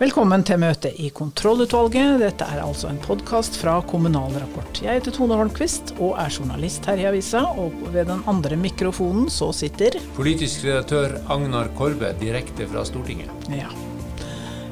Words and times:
Velkommen 0.00 0.40
til 0.48 0.56
møte 0.62 0.88
i 0.96 1.10
kontrollutvalget. 1.12 2.22
Dette 2.22 2.46
er 2.48 2.62
altså 2.64 2.88
en 2.88 3.00
podkast 3.04 3.58
fra 3.60 3.74
Kommunal 3.84 4.32
Rapport. 4.40 4.80
Jeg 4.80 4.96
heter 4.96 5.12
Tone 5.12 5.36
Holmquist 5.36 5.92
og 5.98 6.14
er 6.22 6.32
journalist 6.32 6.88
her 6.88 7.02
i 7.02 7.04
avisa. 7.10 7.42
Og 7.60 7.74
ved 7.92 8.08
den 8.08 8.22
andre 8.30 8.56
mikrofonen 8.56 9.28
så 9.32 9.50
sitter 9.52 9.98
Politisk 10.16 10.64
redaktør 10.64 11.18
Agnar 11.36 11.68
Korbe, 11.76 12.14
direkte 12.22 12.64
fra 12.72 12.86
Stortinget. 12.88 13.28
Ja. 13.52 13.68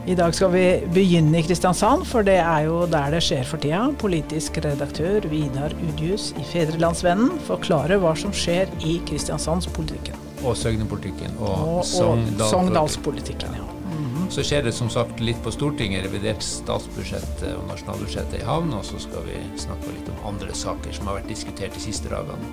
I 0.08 0.16
dag 0.16 0.32
skal 0.32 0.48
vi 0.54 0.64
begynne 0.96 1.42
i 1.42 1.44
Kristiansand, 1.44 2.06
for 2.08 2.24
det 2.24 2.38
er 2.40 2.64
jo 2.64 2.86
der 2.88 3.12
det 3.12 3.20
skjer 3.28 3.44
for 3.44 3.60
tida. 3.60 3.82
Politisk 4.00 4.56
redaktør 4.64 5.28
Vidar 5.28 5.76
Udjus 5.90 6.30
i 6.40 6.46
Fedrelandsvennen 6.54 7.36
forklarer 7.44 8.00
hva 8.00 8.14
som 8.16 8.32
skjer 8.32 8.72
i 8.80 8.96
Kristiansandspolitikken. 9.10 10.16
Og 10.40 10.56
Søgne-politikken 10.56 11.36
og, 11.36 11.50
Og, 11.50 11.74
og 11.82 11.84
Sogndal- 11.84 12.48
Sogndalspolitikken. 12.54 13.58
Ja. 13.60 13.74
Så 14.28 14.44
skjer 14.44 14.66
det 14.66 14.74
som 14.76 14.90
sagt 14.92 15.22
litt 15.24 15.38
på 15.44 15.50
Stortinget, 15.54 16.04
revidert 16.04 16.44
statsbudsjett 16.44 17.44
og 17.54 17.62
nasjonalbudsjettet 17.70 18.42
i 18.42 18.46
havn. 18.46 18.74
Og 18.76 18.84
så 18.84 19.00
skal 19.00 19.24
vi 19.24 19.40
snakke 19.60 19.94
litt 19.94 20.10
om 20.12 20.26
andre 20.34 20.54
saker 20.56 20.92
som 20.94 21.08
har 21.08 21.20
vært 21.20 21.30
diskutert 21.32 21.76
de 21.76 21.82
siste 21.82 22.12
dagene. 22.12 22.52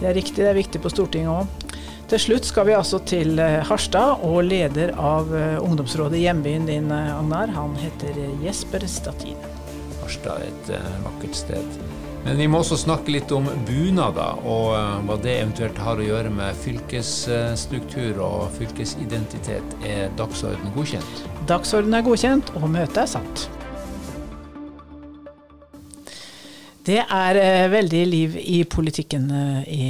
Det 0.00 0.08
er 0.10 0.16
riktig, 0.16 0.40
det 0.42 0.50
er 0.50 0.58
viktig 0.58 0.82
på 0.82 0.92
Stortinget 0.92 1.30
òg. 1.30 1.76
Til 2.10 2.18
slutt 2.18 2.48
skal 2.48 2.66
vi 2.66 2.74
altså 2.74 2.98
til 3.06 3.38
eh, 3.38 3.60
Harstad, 3.68 4.24
og 4.26 4.42
leder 4.48 4.90
av 4.98 5.30
eh, 5.30 5.60
ungdomsrådet 5.62 6.18
i 6.18 6.24
hjembyen 6.24 6.66
din, 6.66 6.90
eh, 6.90 7.12
Agnar, 7.14 7.52
han 7.54 7.76
heter 7.78 8.18
Jesper 8.42 8.82
Statin. 8.90 9.38
Harstad 10.02 10.42
er 10.42 10.50
et 10.50 10.74
eh, 10.80 10.92
vakkert 11.06 11.38
sted. 11.38 11.89
Men 12.20 12.36
vi 12.36 12.46
må 12.52 12.58
også 12.60 12.76
snakke 12.76 13.14
litt 13.14 13.30
om 13.32 13.46
bunader, 13.64 14.42
og 14.44 14.74
eh, 14.76 14.96
hva 15.08 15.16
det 15.24 15.38
eventuelt 15.38 15.78
har 15.80 16.00
å 16.00 16.04
gjøre 16.04 16.32
med 16.34 16.58
fylkesstruktur 16.60 18.18
og 18.20 18.50
fylkesidentitet. 18.58 19.72
Er 19.88 20.12
dagsorden 20.18 20.74
godkjent? 20.74 21.22
Dagsordenen 21.48 21.96
er 21.96 22.04
godkjent, 22.04 22.52
og 22.60 22.66
møtet 22.74 23.00
er 23.06 23.08
satt. 23.14 23.46
Det 26.84 26.98
er 27.00 27.40
eh, 27.40 27.70
veldig 27.72 28.02
liv 28.10 28.36
i 28.42 28.58
politikken 28.68 29.24
eh, 29.32 29.72
i 29.72 29.88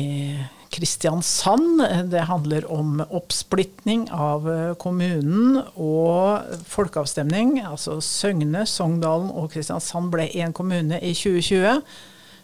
Kristiansand. 0.71 1.83
Det 2.13 2.29
handler 2.29 2.69
om 2.71 3.03
oppsplitning 3.11 4.07
av 4.15 4.47
kommunen 4.79 5.59
og 5.75 6.63
folkeavstemning. 6.71 7.57
Altså 7.67 7.99
Søgne, 8.07 8.63
Sogndalen 8.71 9.35
og 9.35 9.51
Kristiansand 9.57 10.15
ble 10.15 10.31
én 10.31 10.55
kommune 10.55 11.03
i 11.03 11.11
2020. 11.11 11.83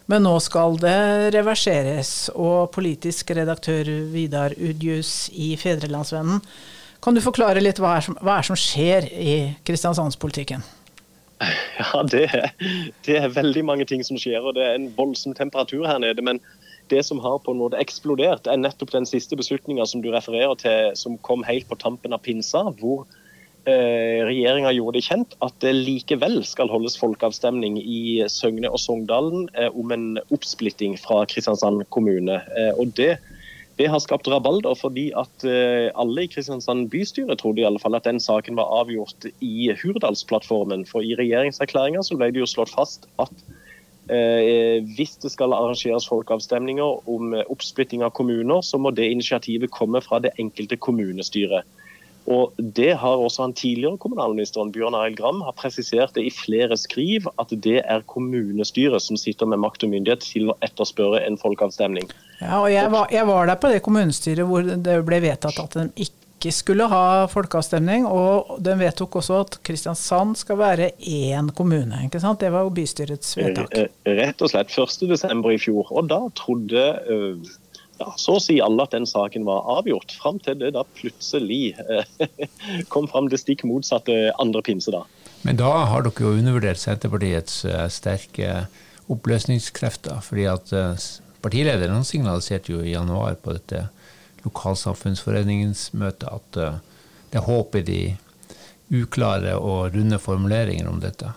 Men 0.07 0.23
nå 0.23 0.37
skal 0.39 0.77
det 0.79 1.33
reverseres. 1.35 2.29
Og 2.35 2.71
politisk 2.75 3.33
redaktør 3.35 3.89
Vidar 4.13 4.55
Udjus 4.55 5.27
i 5.35 5.53
Fedrelandsvennen, 5.59 6.41
kan 7.03 7.13
du 7.13 7.21
forklare 7.21 7.61
litt 7.61 7.77
hva 7.79 7.97
er 7.99 8.05
som, 8.07 8.15
hva 8.25 8.39
er 8.39 8.47
som 8.47 8.57
skjer 8.57 9.05
i 9.13 9.37
Kristiansandspolitikken? 9.67 10.65
Ja, 11.77 12.01
det 12.09 12.23
er, 12.33 12.47
det 13.05 13.17
er 13.19 13.29
veldig 13.29 13.61
mange 13.67 13.85
ting 13.85 14.01
som 14.01 14.17
skjer, 14.17 14.41
og 14.41 14.55
det 14.57 14.63
er 14.65 14.79
en 14.79 14.87
voldsom 14.97 15.35
temperatur 15.37 15.83
her 15.85 15.99
nede. 16.01 16.23
Men 16.25 16.39
det 16.89 17.03
som 17.05 17.19
har 17.21 17.37
på 17.45 17.53
en 17.53 17.59
måte 17.61 17.77
eksplodert, 17.77 18.49
er 18.49 18.57
nettopp 18.57 18.95
den 18.95 19.05
siste 19.05 19.37
beslutninga 19.37 19.85
som 19.85 20.01
du 20.01 20.09
refererer 20.09 20.57
til, 20.57 20.95
som 20.97 21.19
kom 21.21 21.45
helt 21.45 21.69
på 21.69 21.77
tampen 21.77 22.17
av 22.17 22.23
pinsa, 22.25 22.63
hvor 22.79 23.05
eh, 23.67 24.23
regjeringa 24.27 24.71
gjorde 24.75 24.97
det 24.97 25.05
kjent 25.07 25.35
at 25.45 25.55
det 25.63 25.73
likevel 25.75 26.39
skal 26.47 26.71
holdes 26.71 26.97
folkeavstemning 26.99 27.77
i 27.81 28.23
Søgne 28.31 28.71
og 28.71 28.81
Sogndalen 28.81 29.49
eh, 29.55 29.69
om 29.75 29.93
en 29.93 30.07
oppsplitting 30.33 30.97
fra 31.01 31.23
Kristiansand 31.29 31.85
kommune. 31.93 32.41
Eh, 32.57 32.73
og 32.79 32.95
det 32.99 33.17
det 33.77 33.91
har 33.93 34.01
skapt 34.01 34.27
rabalder 34.31 34.73
fordi 34.73 35.11
at 35.13 35.43
eh, 35.45 35.91
alle 35.93 36.25
i 36.25 36.29
Kristiansand 36.31 36.89
bystyre 36.89 37.37
trodde 37.37 37.61
i 37.61 37.67
alle 37.67 37.81
fall 37.81 37.95
at 37.95 38.07
den 38.09 38.19
saken 38.19 38.57
var 38.57 38.71
avgjort 38.79 39.27
i 39.45 39.69
Hurdalsplattformen. 39.77 40.85
For 40.89 41.05
i 41.05 41.13
regjeringserklæringa 41.19 42.01
ble 42.17 42.31
det 42.33 42.41
jo 42.41 42.49
slått 42.49 42.73
fast 42.73 43.05
at 43.21 43.33
eh, 44.09 44.81
hvis 44.97 45.19
det 45.21 45.31
skal 45.35 45.53
arrangeres 45.53 46.09
folkeavstemninger 46.09 47.05
om 47.05 47.35
eh, 47.37 47.45
oppsplitting 47.53 48.01
av 48.01 48.15
kommuner, 48.17 48.65
så 48.65 48.81
må 48.81 48.91
det 48.97 49.11
initiativet 49.11 49.69
komme 49.69 50.01
fra 50.01 50.23
det 50.25 50.33
enkelte 50.41 50.79
kommunestyret. 50.81 51.67
Og 52.27 52.53
Det 52.57 52.91
har 52.99 53.23
også 53.23 53.45
han 53.45 53.55
tidligere 53.55 53.97
kommunalministeren 54.03 54.73
Bjørn 54.75 54.95
Arild 54.99 55.15
Gram 55.19 55.39
har 55.45 55.55
presisert 55.55 56.15
det 56.17 56.25
i 56.27 56.33
flere 56.33 56.75
skriv, 56.77 57.29
at 57.39 57.53
det 57.63 57.79
er 57.85 58.03
kommunestyret 58.11 59.03
som 59.03 59.19
sitter 59.19 59.47
med 59.47 59.61
makt 59.63 59.87
og 59.87 59.93
myndighet 59.95 60.25
til 60.27 60.51
å 60.51 60.57
etterspørre 60.65 61.23
en 61.23 61.39
folkeavstemning. 61.39 62.11
Ja, 62.41 62.59
og 62.59 62.69
jeg 62.73 62.91
var, 62.91 63.07
jeg 63.13 63.27
var 63.29 63.47
der 63.47 63.59
på 63.61 63.71
det 63.71 63.83
kommunestyret 63.85 64.47
hvor 64.47 64.65
det 64.67 64.97
ble 65.07 65.21
vedtatt 65.23 65.61
at 65.63 65.77
de 65.79 65.87
ikke 66.03 66.51
skulle 66.53 66.85
ha 66.91 67.05
folkeavstemning. 67.31 68.05
Og 68.11 68.57
den 68.63 68.81
vedtok 68.83 69.21
også 69.21 69.39
at 69.45 69.57
Kristiansand 69.65 70.35
skal 70.43 70.59
være 70.59 70.91
én 70.99 71.53
kommune. 71.55 72.03
ikke 72.05 72.21
sant? 72.21 72.43
Det 72.43 72.51
var 72.53 72.67
jo 72.67 72.75
bystyrets 72.75 73.37
vedtak. 73.39 73.71
Eh, 73.71 74.11
Rett 74.19 74.43
og 74.43 74.51
slett 74.51 74.75
1.12. 74.75 75.47
i 75.55 75.61
fjor. 75.63 75.95
Og 75.95 76.11
da 76.11 76.19
trodde 76.37 76.83
eh, 77.07 77.55
ja, 77.99 78.13
så 78.19 78.37
å 78.37 78.41
si 78.43 78.57
alle 78.63 78.85
at 78.85 78.93
den 78.95 79.07
saken 79.09 79.45
var 79.47 79.65
avgjort, 79.77 80.13
fram 80.19 80.39
til 80.43 80.59
det 80.61 80.73
da 80.75 80.83
plutselig 80.97 81.75
eh, 81.81 82.27
kom 82.93 83.07
fram 83.09 83.29
det 83.31 83.41
stikk 83.41 83.65
motsatte 83.67 84.15
andre 84.41 84.63
pinse. 84.65 84.91
da. 84.93 85.03
Men 85.47 85.59
da 85.59 85.71
har 85.91 86.05
dere 86.05 86.25
jo 86.25 86.35
undervurdert 86.37 86.81
Senterpartiets 86.81 87.63
eh, 87.65 87.87
sterke 87.93 88.67
oppløsningskrefter. 89.11 90.21
fordi 90.21 90.47
at 90.51 90.73
eh, 90.73 91.07
partilederen 91.41 92.05
signaliserte 92.05 92.73
jo 92.75 92.83
i 92.83 92.93
januar 92.93 93.39
på 93.41 93.55
dette 93.57 93.87
lokalsamfunnsforeningens 94.45 95.91
møte 95.97 96.29
at 96.31 96.57
det 96.57 97.39
er 97.41 97.43
håp 97.43 97.75
i 97.75 97.83
de 97.83 98.01
uklare 98.93 99.57
og 99.59 99.95
runde 99.95 100.19
formuleringer 100.21 100.87
om 100.87 101.01
dette. 101.03 101.33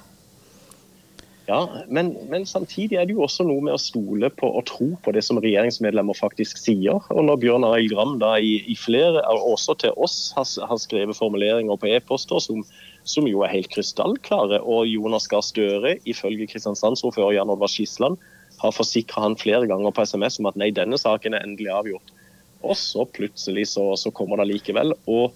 Ja, 1.51 1.65
men, 1.89 2.13
men, 2.31 2.45
samtidig 2.47 2.95
er 2.95 3.09
det 3.09 3.17
jo 3.17 3.25
også 3.25 3.43
noe 3.43 3.63
med 3.67 3.75
å 3.75 3.81
stole 3.83 4.29
på 4.31 4.47
og 4.55 4.69
tro 4.71 4.87
på 5.03 5.15
det 5.17 5.25
som 5.27 5.41
regjeringsmedlemmer 5.43 6.15
faktisk 6.15 6.61
sier. 6.61 7.01
Og 7.11 7.25
når 7.27 7.41
Bjørn 7.43 7.67
Arild 7.67 7.91
Gram 7.91 8.13
da 8.23 8.37
i, 8.39 8.53
i 8.71 8.77
flere, 8.79 9.25
også 9.27 9.75
til 9.83 9.97
oss, 9.99 10.19
har, 10.37 10.47
har 10.71 10.79
skrevet 10.79 11.19
formuleringer 11.19 11.81
på 11.81 11.91
e-poster 11.91 12.39
som, 12.45 12.63
som, 13.03 13.27
jo 13.27 13.43
er 13.43 13.51
helt 13.57 13.71
krystallklare, 13.75 14.61
og 14.63 14.87
Jonas 14.87 15.27
Gahr 15.33 15.43
Støre, 15.43 15.97
ifølge 16.07 16.47
Kristiansandsordfører 16.53 17.41
Jan 17.41 17.51
Oddvar 17.51 17.73
Skisland, 17.73 18.21
har 18.61 18.77
forsikra 18.77 19.25
han 19.25 19.35
flere 19.41 19.67
ganger 19.67 19.97
på 19.97 20.07
SMS 20.07 20.39
om 20.39 20.47
at 20.53 20.61
nei, 20.61 20.71
denne 20.77 21.01
saken 21.03 21.35
er 21.35 21.49
endelig 21.49 21.73
avgjort. 21.75 22.15
Og 22.63 22.79
så 22.79 23.09
plutselig 23.11 23.73
så, 23.73 23.89
så 23.99 24.15
kommer 24.15 24.39
det 24.39 24.53
likevel. 24.53 24.95
og 25.11 25.35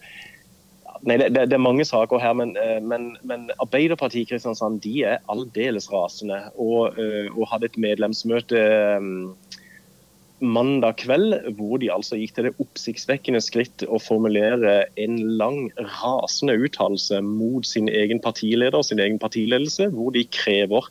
Nei, 1.05 1.19
det, 1.21 1.35
det, 1.37 1.53
er 1.53 1.61
mange 1.61 1.85
saker 1.85 2.21
her, 2.23 2.33
men, 2.39 2.55
men, 2.89 3.11
men 3.29 3.51
Arbeiderpartiet 3.61 4.25
i 4.25 4.31
Kristiansand 4.31 4.81
de 4.85 5.03
er 5.05 5.21
aldeles 5.29 5.91
rasende. 5.93 6.39
Og, 6.57 6.97
og 7.37 7.51
hadde 7.51 7.69
et 7.69 7.81
medlemsmøte 7.81 8.63
mandag 10.45 10.97
kveld 11.01 11.35
hvor 11.59 11.79
de 11.81 11.91
altså 11.93 12.19
gikk 12.19 12.35
til 12.37 12.49
det 12.49 12.55
oppsiktsvekkende 12.63 13.41
skritt 13.45 13.85
å 13.87 14.01
formulere 14.03 14.85
en 15.01 15.17
lang, 15.39 15.69
rasende 16.01 16.57
uttalelse 16.67 17.21
mot 17.25 17.67
sin 17.69 17.89
egen 17.89 18.21
partileder 18.25 18.81
og 18.81 18.87
sin 18.89 19.03
egen 19.03 19.21
partiledelse, 19.23 19.89
hvor 19.95 20.15
de 20.15 20.27
krever 20.35 20.91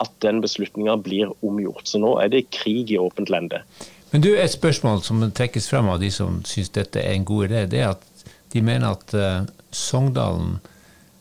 at 0.00 0.12
den 0.24 0.40
beslutninga 0.40 0.96
blir 1.04 1.32
omgjort. 1.44 1.86
Så 1.88 2.00
nå 2.00 2.16
er 2.22 2.30
det 2.32 2.48
krig 2.56 2.92
i 2.92 3.00
åpent 3.00 3.32
lende. 3.32 3.62
Men 4.10 4.24
du, 4.24 4.32
Et 4.34 4.50
spørsmål 4.50 5.04
som 5.06 5.22
trekkes 5.30 5.68
frem 5.70 5.88
av 5.88 6.00
de 6.02 6.10
som 6.10 6.40
syns 6.48 6.72
dette 6.74 7.02
er 7.02 7.14
en 7.14 7.26
god 7.28 7.50
idé, 7.50 7.66
det 7.70 7.82
er 7.84 7.92
at 7.92 8.09
de 8.52 8.62
mener 8.62 8.96
at 8.96 9.14
uh, 9.14 9.42
Sogndalen 9.70 10.58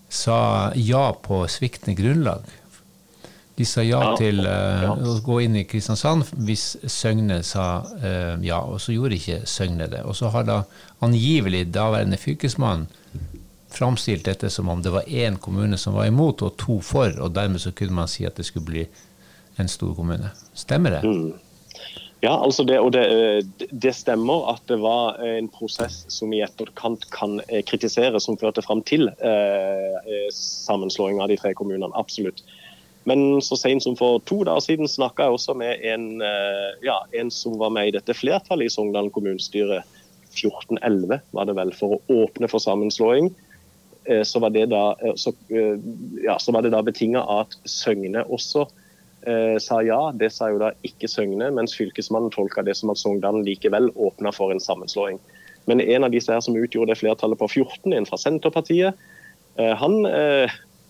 sa 0.10 0.72
ja 0.76 1.12
på 1.14 1.44
sviktende 1.48 1.98
grunnlag. 2.00 2.48
De 3.60 3.66
sa 3.68 3.84
ja, 3.84 4.00
ja 4.02 4.14
til 4.18 4.40
uh, 4.46 4.86
ja. 4.86 4.94
å 4.96 5.18
gå 5.26 5.42
inn 5.46 5.58
i 5.60 5.66
Kristiansand 5.70 6.32
hvis 6.48 6.72
Søgne 6.90 7.42
sa 7.46 7.84
uh, 7.84 8.40
ja, 8.46 8.62
og 8.64 8.80
så 8.82 8.96
gjorde 8.96 9.20
ikke 9.20 9.44
Søgne 9.50 9.90
det. 9.92 10.02
Og 10.08 10.18
så 10.18 10.32
har 10.34 10.48
da 10.48 10.62
angivelig 11.06 11.68
daværende 11.76 12.18
fylkesmann 12.18 12.88
framstilt 13.70 14.26
dette 14.26 14.50
som 14.50 14.70
om 14.70 14.82
det 14.82 14.90
var 14.90 15.06
én 15.06 15.38
kommune 15.38 15.78
som 15.78 15.94
var 15.94 16.08
imot 16.10 16.42
og 16.42 16.56
to 16.58 16.80
for, 16.82 17.14
og 17.22 17.36
dermed 17.36 17.62
så 17.62 17.72
kunne 17.76 18.00
man 18.02 18.10
si 18.10 18.26
at 18.26 18.40
det 18.40 18.48
skulle 18.48 18.66
bli 18.66 18.88
en 19.60 19.70
stor 19.70 19.94
kommune. 19.96 20.32
Stemmer 20.58 20.98
det? 20.98 21.04
Mm. 21.06 21.49
Ja, 22.20 22.34
altså 22.44 22.66
det, 22.68 22.80
og 22.84 22.92
det, 22.92 23.04
det, 23.72 23.94
stemmer 23.96 24.50
at 24.52 24.64
det 24.68 24.82
var 24.84 25.22
en 25.24 25.48
prosess 25.48 26.02
som 26.12 26.34
i 26.36 26.42
etterkant 26.44 27.06
kan 27.16 27.38
kritiseres, 27.70 28.26
som 28.28 28.38
førte 28.40 28.64
fram 28.66 28.82
til 28.84 29.08
eh, 29.08 30.10
sammenslåing 30.36 31.22
av 31.24 31.32
de 31.32 31.38
tre 31.40 31.54
kommunene. 31.56 31.94
Absolutt. 31.96 32.44
Men 33.08 33.40
så 33.42 33.56
sent 33.56 33.86
som 33.86 33.96
for 33.96 34.20
to 34.28 34.42
dager 34.44 34.66
siden 34.66 34.92
snakka 34.92 35.30
jeg 35.30 35.38
også 35.38 35.56
med 35.58 35.86
en, 35.88 36.10
ja, 36.84 36.98
en, 37.16 37.32
som 37.32 37.56
var 37.58 37.72
med 37.74 37.90
i 37.90 37.96
dette 37.96 38.14
flertallet 38.14 38.68
i 38.68 38.74
Sogndalen 38.74 39.14
kommunestyre. 39.16 39.80
1411 40.30 41.24
var 41.34 41.48
det 41.48 41.56
vel, 41.58 41.72
for 41.74 41.96
å 41.96 42.20
åpne 42.26 42.52
for 42.52 42.62
sammenslåing. 42.62 43.32
Så 44.28 44.44
var 44.44 44.52
det 44.54 44.68
da, 44.70 44.92
så, 45.18 45.32
ja, 45.50 46.36
da 46.38 46.84
betinga 46.86 47.24
at 47.40 47.56
Søgne 47.66 48.22
også 48.28 48.68
eh, 48.68 48.79
sa 49.60 49.82
ja. 49.84 50.00
Det 50.16 50.30
sa 50.32 50.48
jo 50.52 50.62
da 50.62 50.72
ikke 50.88 51.10
Søgne, 51.12 51.50
mens 51.56 51.76
fylkesmannen 51.78 52.32
tolka 52.34 52.64
det 52.64 52.78
som 52.80 52.94
at 52.94 53.02
Sogndalen 53.02 53.44
likevel 53.48 53.92
åpna 53.96 54.32
for 54.36 54.54
en 54.54 54.64
sammenslåing. 54.64 55.20
Men 55.68 55.82
en 55.82 56.08
av 56.08 56.14
disse 56.14 56.32
her 56.34 56.42
som 56.42 56.56
utgjorde 56.58 56.94
det 56.94 57.02
flertallet 57.02 57.40
på 57.40 57.50
14, 57.52 57.94
en 57.94 58.08
fra 58.10 58.18
Senterpartiet, 58.18 58.96
Han, 59.60 60.06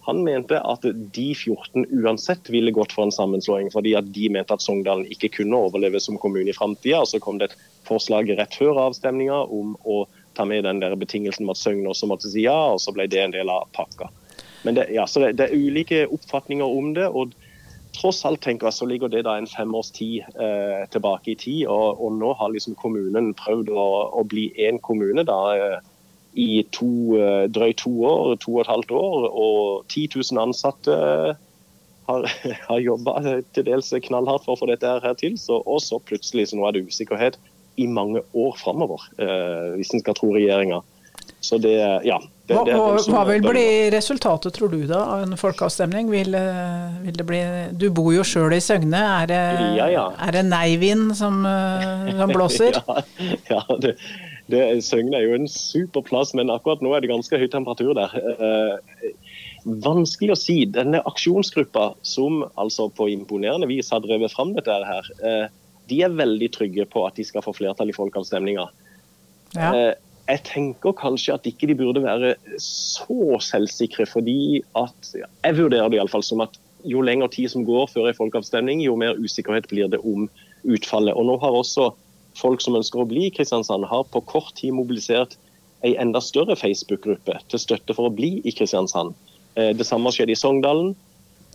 han, 0.05 0.19
mente 0.23 0.59
at 0.61 0.83
de 1.15 1.35
14 1.35 1.87
uansett 2.03 2.49
ville 2.53 2.71
gått 2.71 2.91
for 2.93 3.07
en 3.07 3.11
sammenslåing, 3.11 3.71
fordi 3.73 3.95
at 3.97 4.11
de 4.13 4.27
mente 4.29 4.53
at 4.53 4.61
Sogndalen 4.61 5.07
ikke 5.09 5.31
kunne 5.39 5.57
overleve 5.57 5.99
som 5.99 6.19
kommune 6.21 6.51
i 6.51 6.53
framtida. 6.53 7.01
Så 7.05 7.19
kom 7.19 7.39
det 7.41 7.49
et 7.49 7.57
forslag 7.89 8.29
rett 8.37 8.53
før 8.53 8.77
avstemninga 8.85 9.41
om 9.49 9.73
å 9.89 10.03
ta 10.37 10.45
med 10.45 10.63
den 10.63 10.79
der 10.79 10.95
betingelsen 10.95 11.47
om 11.47 11.53
at 11.53 11.59
Søgne 11.59 11.89
også 11.89 12.07
måtte 12.07 12.29
si 12.31 12.45
ja, 12.45 12.57
og 12.75 12.79
så 12.83 12.93
ble 12.95 13.09
det 13.09 13.19
en 13.23 13.33
del 13.35 13.49
av 13.51 13.65
pakka. 13.75 14.07
Men 14.63 14.77
det, 14.77 14.89
ja, 14.93 15.07
så 15.07 15.23
det, 15.23 15.33
det 15.39 15.49
er 15.49 15.57
ulike 15.57 16.05
oppfatninger 16.07 16.77
om 16.79 16.93
det. 16.95 17.07
og 17.09 17.33
tross 17.95 18.23
alt 18.27 18.41
tenker 18.43 18.69
jeg, 18.69 18.77
så 18.77 18.87
ligger 18.89 19.11
det 19.11 19.25
da 19.27 19.35
en 19.39 19.49
femårs 19.49 19.91
tid 19.95 20.25
eh, 20.39 20.85
tilbake 20.93 21.33
i 21.33 21.37
tid. 21.39 21.61
Og, 21.67 21.99
og, 21.99 22.15
nå 22.19 22.33
har 22.39 22.53
liksom 22.53 22.77
kommunen 22.79 23.33
prøvd 23.37 23.71
å, 23.73 23.87
å 24.19 24.25
bli 24.29 24.49
én 24.61 24.79
kommune 24.83 25.25
da, 25.27 25.39
eh, 25.55 25.89
i 26.39 26.63
to, 26.75 27.17
eh, 27.17 27.45
drøyt 27.49 27.81
to 27.83 27.93
år, 28.05 28.35
to 28.43 28.55
og 28.55 28.63
et 28.63 28.71
halvt 28.71 28.95
år. 28.95 29.29
Og 29.29 29.85
10 29.89 30.09
000 30.15 30.43
ansatte 30.43 30.97
har, 32.09 32.27
har 32.69 32.83
jobba 32.83 33.19
til 33.55 33.67
dels 33.67 33.93
knallhardt 34.09 34.45
for 34.45 34.55
å 34.55 34.61
få 34.63 34.71
dette 34.71 34.99
her 35.03 35.17
til. 35.19 35.37
Så, 35.41 35.61
og 35.65 35.81
så 35.85 36.01
plutselig 36.01 36.49
så 36.49 36.59
nå 36.59 36.67
er 36.67 36.77
det 36.77 36.87
usikkerhet 36.89 37.39
i 37.79 37.87
mange 37.87 38.21
år 38.35 38.57
framover, 38.59 39.05
eh, 39.23 39.75
hvis 39.79 39.93
en 39.95 40.03
skal 40.03 40.17
tro 40.17 40.33
regjeringa. 40.35 40.81
Så 41.39 41.59
det, 41.61 41.77
ja. 42.07 42.19
Det, 42.49 42.55
hva, 42.57 42.95
det 42.97 43.13
hva, 43.13 43.23
vil 43.27 43.43
bli 43.45 43.65
resultatet, 43.93 44.55
tror 44.55 44.71
du, 44.73 44.79
da, 44.89 45.03
av 45.13 45.25
en 45.27 45.37
folkeavstemning? 45.37 46.07
Vil, 46.09 46.33
eh, 46.33 46.95
vil 47.03 47.19
det 47.19 47.25
bli 47.27 47.41
Du 47.77 47.91
bor 47.93 48.09
jo 48.15 48.23
sjøl 48.25 48.55
i 48.57 48.61
Søgne. 48.63 48.97
Er 48.97 49.29
det, 49.29 49.41
ja, 49.77 49.85
ja. 49.93 50.05
Er 50.25 50.33
det 50.33 50.43
nei-vind 50.47 51.13
som, 51.19 51.43
eh, 51.45 52.09
som, 52.17 52.33
blåser? 52.33 52.79
ja, 52.89 53.03
ja 53.51 53.61
det, 53.85 53.93
det, 54.49 54.63
Søgne 54.87 55.19
er 55.19 55.27
jo 55.27 55.37
en 55.37 55.45
super 55.51 56.01
plass, 56.07 56.33
men 56.33 56.49
akkurat 56.49 56.81
nå 56.81 56.95
er 56.97 57.05
det 57.05 57.13
ganske 57.13 57.37
høy 57.37 57.45
temperatur 57.53 57.93
der. 57.99 58.17
Eh, 58.17 59.13
vanskelig 59.85 60.33
å 60.33 60.41
si. 60.41 60.57
Denne 60.73 61.05
aksjonsgruppa 61.05 61.91
som 62.01 62.41
altså 62.57 62.89
på 62.89 63.11
imponerende 63.13 63.69
vis 63.69 63.93
har 63.93 64.01
drevet 64.01 64.33
fram 64.33 64.57
dette 64.57 64.81
her, 64.89 65.13
de 65.89 66.03
er 66.05 66.17
veldig 66.17 66.49
trygge 66.55 66.89
på 66.89 67.05
at 67.05 67.17
de 67.17 67.29
skal 67.29 67.45
få 67.45 67.53
flertall 67.53 67.93
i 67.93 67.97
folkeavstemninga. 67.97 68.69
Ja. 69.53 69.93
Eh, 70.29 70.35
jeg 70.35 70.45
tenker 70.45 70.93
kanskje 70.93 71.33
at 71.33 71.47
ikke 71.49 71.67
de 71.67 71.75
burde 71.77 72.03
være 72.03 72.35
så 72.61 73.39
selvsikre, 73.41 74.05
fordi 74.05 74.61
at 74.75 75.15
Jeg 75.43 75.57
vurderer 75.57 75.89
det 75.89 75.97
iallfall 75.97 76.23
som 76.23 76.41
at 76.41 76.57
jo 76.85 77.01
lengre 77.01 77.27
tid 77.27 77.49
som 77.49 77.65
går 77.65 77.89
før 77.91 78.07
en 78.07 78.15
folkeavstemning, 78.15 78.81
jo 78.81 78.95
mer 78.95 79.17
usikkerhet 79.19 79.67
blir 79.67 79.89
det 79.89 79.99
om 79.99 80.29
utfallet. 80.63 81.13
Og 81.13 81.25
nå 81.25 81.37
har 81.37 81.51
også 81.51 81.91
folk 82.35 82.61
som 82.61 82.75
ønsker 82.75 83.01
å 83.01 83.07
bli 83.07 83.27
i 83.27 83.33
Kristiansand, 83.35 83.85
har 83.85 84.03
på 84.03 84.21
kort 84.21 84.55
tid 84.55 84.71
mobilisert 84.71 85.35
en 85.83 85.95
enda 85.95 86.21
større 86.21 86.55
Facebook-gruppe 86.55 87.35
til 87.49 87.59
støtte 87.59 87.95
for 87.95 88.07
å 88.07 88.13
bli 88.13 88.39
i 88.45 88.51
Kristiansand. 88.51 89.15
Eh, 89.55 89.73
det 89.75 89.87
samme 89.87 90.11
skjedde 90.11 90.35
i 90.35 90.39
Sogndalen. 90.39 90.95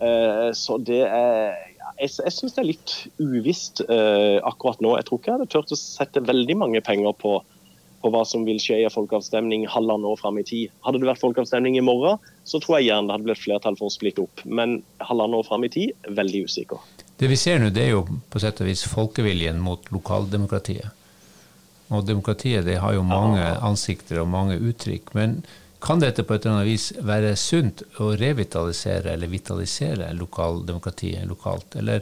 Eh, 0.03 0.51
så 0.53 0.77
det 0.83 1.05
er 1.07 1.55
jeg, 2.01 2.11
jeg 2.11 2.33
syns 2.35 2.55
det 2.57 2.63
er 2.63 2.67
litt 2.67 2.93
uvisst 3.23 3.83
uh, 3.87 4.41
akkurat 4.49 4.81
nå. 4.83 4.97
Jeg 4.99 5.07
tror 5.07 5.21
ikke 5.21 5.31
jeg 5.31 5.39
hadde 5.39 5.53
turt 5.53 5.75
å 5.75 5.79
sette 5.79 6.23
veldig 6.27 6.57
mange 6.59 6.81
penger 6.85 7.15
på, 7.21 7.37
på 8.05 8.13
hva 8.13 8.21
som 8.29 8.45
vil 8.45 8.61
skje 8.61 8.83
i 8.83 8.91
folkeavstemning 8.93 9.65
halvannet 9.73 10.11
år 10.13 10.21
fram 10.21 10.39
i 10.41 10.45
tid. 10.45 10.73
Hadde 10.85 11.01
det 11.01 11.09
vært 11.09 11.23
folkeavstemning 11.23 11.79
i 11.81 11.85
morgen, 11.85 12.21
så 12.45 12.61
tror 12.61 12.79
jeg 12.79 12.91
gjerne 12.91 13.09
det 13.09 13.17
hadde 13.17 13.29
blitt 13.31 13.41
flertall 13.41 13.79
for 13.81 13.89
å 13.89 13.95
splitte 13.95 14.27
opp. 14.27 14.45
Men 14.45 14.83
halvannet 15.01 15.41
år 15.41 15.49
fram 15.49 15.65
i 15.65 15.73
tid, 15.73 15.95
veldig 16.21 16.45
usikker. 16.45 16.85
Det 17.17 17.31
vi 17.31 17.41
ser 17.41 17.63
nå, 17.63 17.73
det 17.73 17.87
er 17.87 17.95
jo 17.95 18.05
på 18.29 18.43
sett 18.43 18.61
og 18.61 18.69
vis 18.69 18.85
folkeviljen 18.91 19.63
mot 19.65 19.89
lokaldemokratiet. 19.95 21.01
Og 21.95 22.05
demokratiet 22.09 22.65
det 22.67 22.81
har 22.83 22.97
jo 22.97 23.05
mange 23.07 23.43
ansikter 23.65 24.21
og 24.23 24.33
mange 24.33 24.59
uttrykk. 24.61 25.15
men 25.17 25.43
kan 25.85 26.01
dette 26.01 26.23
på 26.25 26.33
et 26.33 26.47
eller 26.47 26.63
annet 26.63 26.71
vis 26.71 26.87
være 27.05 27.35
sunt 27.37 27.83
å 28.01 28.15
revitalisere 28.17 29.11
eller 29.13 29.29
vitalisere 29.29 30.07
lokaldemokratiet 30.17 31.29
lokalt, 31.29 31.77
eller 31.77 32.01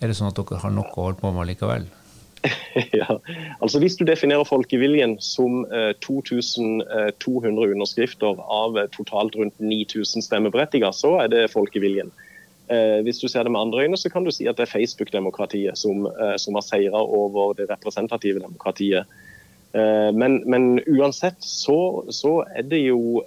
er 0.00 0.10
det 0.10 0.16
sånn 0.18 0.32
at 0.32 0.40
dere 0.40 0.58
har 0.64 0.74
nok 0.74 0.96
å 0.96 1.04
holde 1.04 1.20
på 1.20 1.30
med 1.36 1.46
likevel? 1.52 1.86
Ja, 3.00 3.18
altså 3.60 3.78
Hvis 3.78 3.96
du 3.96 4.04
definerer 4.04 4.44
folkeviljen 4.44 5.16
som 5.20 5.64
2200 6.04 6.86
eh, 6.86 7.68
eh, 7.68 7.72
underskrifter 7.72 8.40
av 8.42 8.78
eh, 8.78 8.88
totalt 8.94 9.36
rundt 9.36 9.58
9000 9.60 10.22
stemmeberettigede, 10.22 10.92
så 10.92 11.16
er 11.24 11.32
det 11.32 11.50
folkeviljen. 11.52 12.12
Hvis 13.06 13.20
du 13.22 13.28
ser 13.30 13.44
det 13.46 13.52
med 13.54 13.60
andre 13.60 13.84
øyne, 13.84 13.96
så 13.96 14.10
kan 14.10 14.24
du 14.26 14.32
si 14.34 14.48
at 14.50 14.56
det 14.58 14.64
er 14.64 14.72
Facebook-demokratiet 14.72 15.78
som, 15.78 16.08
som 16.34 16.56
har 16.58 16.64
seira 16.66 16.98
over 16.98 17.52
det 17.54 17.68
representative 17.70 18.40
demokratiet. 18.42 19.06
Men, 20.18 20.40
men, 20.50 20.80
uansett 20.90 21.38
så, 21.46 22.02
så, 22.10 22.40
er 22.58 22.66
det 22.66 22.80
jo 22.88 23.22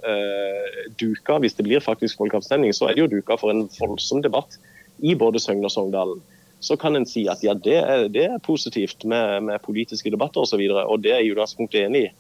duka, 1.00 1.38
hvis 1.40 1.56
det 1.56 1.64
blir 1.70 1.80
faktisk 1.80 2.20
folkeavstemning, 2.20 2.76
så 2.76 2.90
er 2.90 2.98
det 2.98 3.06
jo 3.06 3.14
duka 3.16 3.40
for 3.40 3.56
en 3.56 3.70
voldsom 3.80 4.20
debatt 4.28 4.60
i 5.00 5.16
både 5.16 5.40
Søgne 5.40 5.72
og 5.72 5.72
Sogndalen. 5.72 6.20
Så 6.60 6.76
kan 6.80 6.98
en 6.98 7.08
si 7.08 7.24
at 7.32 7.44
ja, 7.44 7.54
det 7.56 7.78
er, 7.80 8.08
det 8.12 8.26
er 8.28 8.42
positivt 8.44 9.06
med, 9.08 9.46
med 9.48 9.62
politiske 9.64 10.12
debatter 10.12 10.44
osv., 10.44 10.48
og, 10.48 10.52
så 10.52 10.60
videre, 10.60 10.88
og 10.88 11.04
det 11.04 11.14
er 11.14 11.22
jeg 11.22 11.30
i 11.30 11.36
utgangspunktet 11.36 11.86
enig 11.86 12.02
i. 12.10 12.12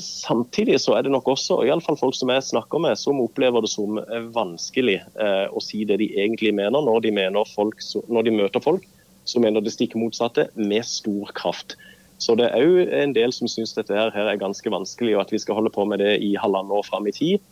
Samtidig 0.00 0.80
så 0.82 0.96
er 0.96 1.04
det 1.04 1.12
nok 1.12 1.28
også 1.28 1.60
i 1.62 1.70
alle 1.70 1.84
fall 1.84 1.98
folk 2.00 2.16
som 2.18 2.32
jeg 2.32 2.46
snakker 2.48 2.80
med, 2.82 2.96
som 2.98 3.20
opplever 3.22 3.62
det 3.62 3.70
som 3.70 4.00
vanskelig 4.34 4.96
eh, 4.98 5.46
å 5.52 5.62
si 5.62 5.84
det 5.86 6.00
de 6.00 6.08
egentlig 6.16 6.54
mener, 6.56 6.82
når 6.82 7.04
de, 7.04 7.12
mener 7.14 7.52
folk, 7.52 7.84
når 8.08 8.26
de 8.26 8.34
møter 8.40 8.64
folk 8.64 8.88
som 9.28 9.44
mener 9.44 9.62
det 9.64 9.72
stikk 9.72 9.94
motsatte, 9.96 10.48
med 10.54 10.84
stor 10.88 11.30
kraft. 11.36 11.76
Så 12.18 12.36
det 12.38 12.48
er 12.50 12.64
òg 12.64 12.92
en 12.94 13.14
del 13.16 13.32
som 13.34 13.48
syns 13.50 13.74
dette 13.76 13.94
her, 13.96 14.12
er 14.14 14.40
ganske 14.40 14.70
vanskelig, 14.70 15.16
og 15.16 15.24
at 15.24 15.32
vi 15.34 15.40
skal 15.42 15.58
holde 15.58 15.72
på 15.74 15.86
med 15.88 16.02
det 16.02 16.18
i 16.24 16.34
halvannet 16.40 16.76
år 16.78 16.86
fram 16.86 17.08
i 17.08 17.14
tid. 17.14 17.42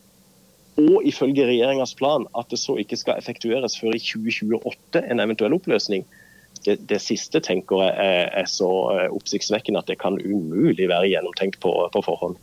Og 0.81 1.03
ifølge 1.05 1.47
regjeringas 1.47 1.95
plan 1.99 2.25
at 2.39 2.49
det 2.51 2.59
så 2.59 2.79
ikke 2.81 2.97
skal 2.97 3.19
effektueres 3.21 3.77
før 3.81 3.97
i 3.97 4.01
2028, 4.01 5.03
en 5.05 5.21
eventuell 5.21 5.57
oppløsning. 5.57 6.07
Det, 6.65 6.79
det 6.89 7.01
siste 7.03 7.41
tenker 7.43 7.83
jeg 7.83 7.93
er, 7.99 8.31
er 8.43 8.49
så 8.49 8.71
eh, 8.95 9.11
oppsiktsvekkende 9.13 9.83
at 9.83 9.91
det 9.91 9.99
kan 10.01 10.17
umulig 10.21 10.89
være 10.89 11.11
gjennomtenkt 11.11 11.61
på, 11.61 11.75
på 11.93 12.03
forhånd. 12.07 12.39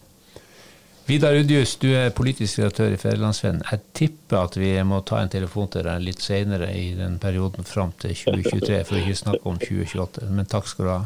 Vidar 1.09 1.33
Udjus, 1.33 1.75
du 1.81 1.87
er 1.97 2.11
politisk 2.13 2.59
redaktør 2.59 2.93
i 2.93 2.97
Federlandsvennen. 3.01 3.63
Jeg 3.71 3.81
tipper 3.97 4.43
at 4.43 4.57
vi 4.61 4.75
må 4.85 4.99
ta 5.01 5.23
en 5.23 5.31
telefon 5.33 5.71
til 5.73 5.87
deg 5.87 6.03
litt 6.05 6.21
senere 6.21 6.69
i 6.77 6.91
den 6.99 7.17
perioden 7.23 7.65
fram 7.65 7.95
til 7.97 8.13
2023, 8.13 8.83
for 8.85 9.01
ikke 9.01 9.15
å 9.17 9.21
snakke 9.23 9.49
om 9.49 9.57
2028. 9.63 10.29
Men 10.29 10.51
takk 10.53 10.69
skal 10.69 10.85
du 10.85 10.91
ha. 10.93 11.01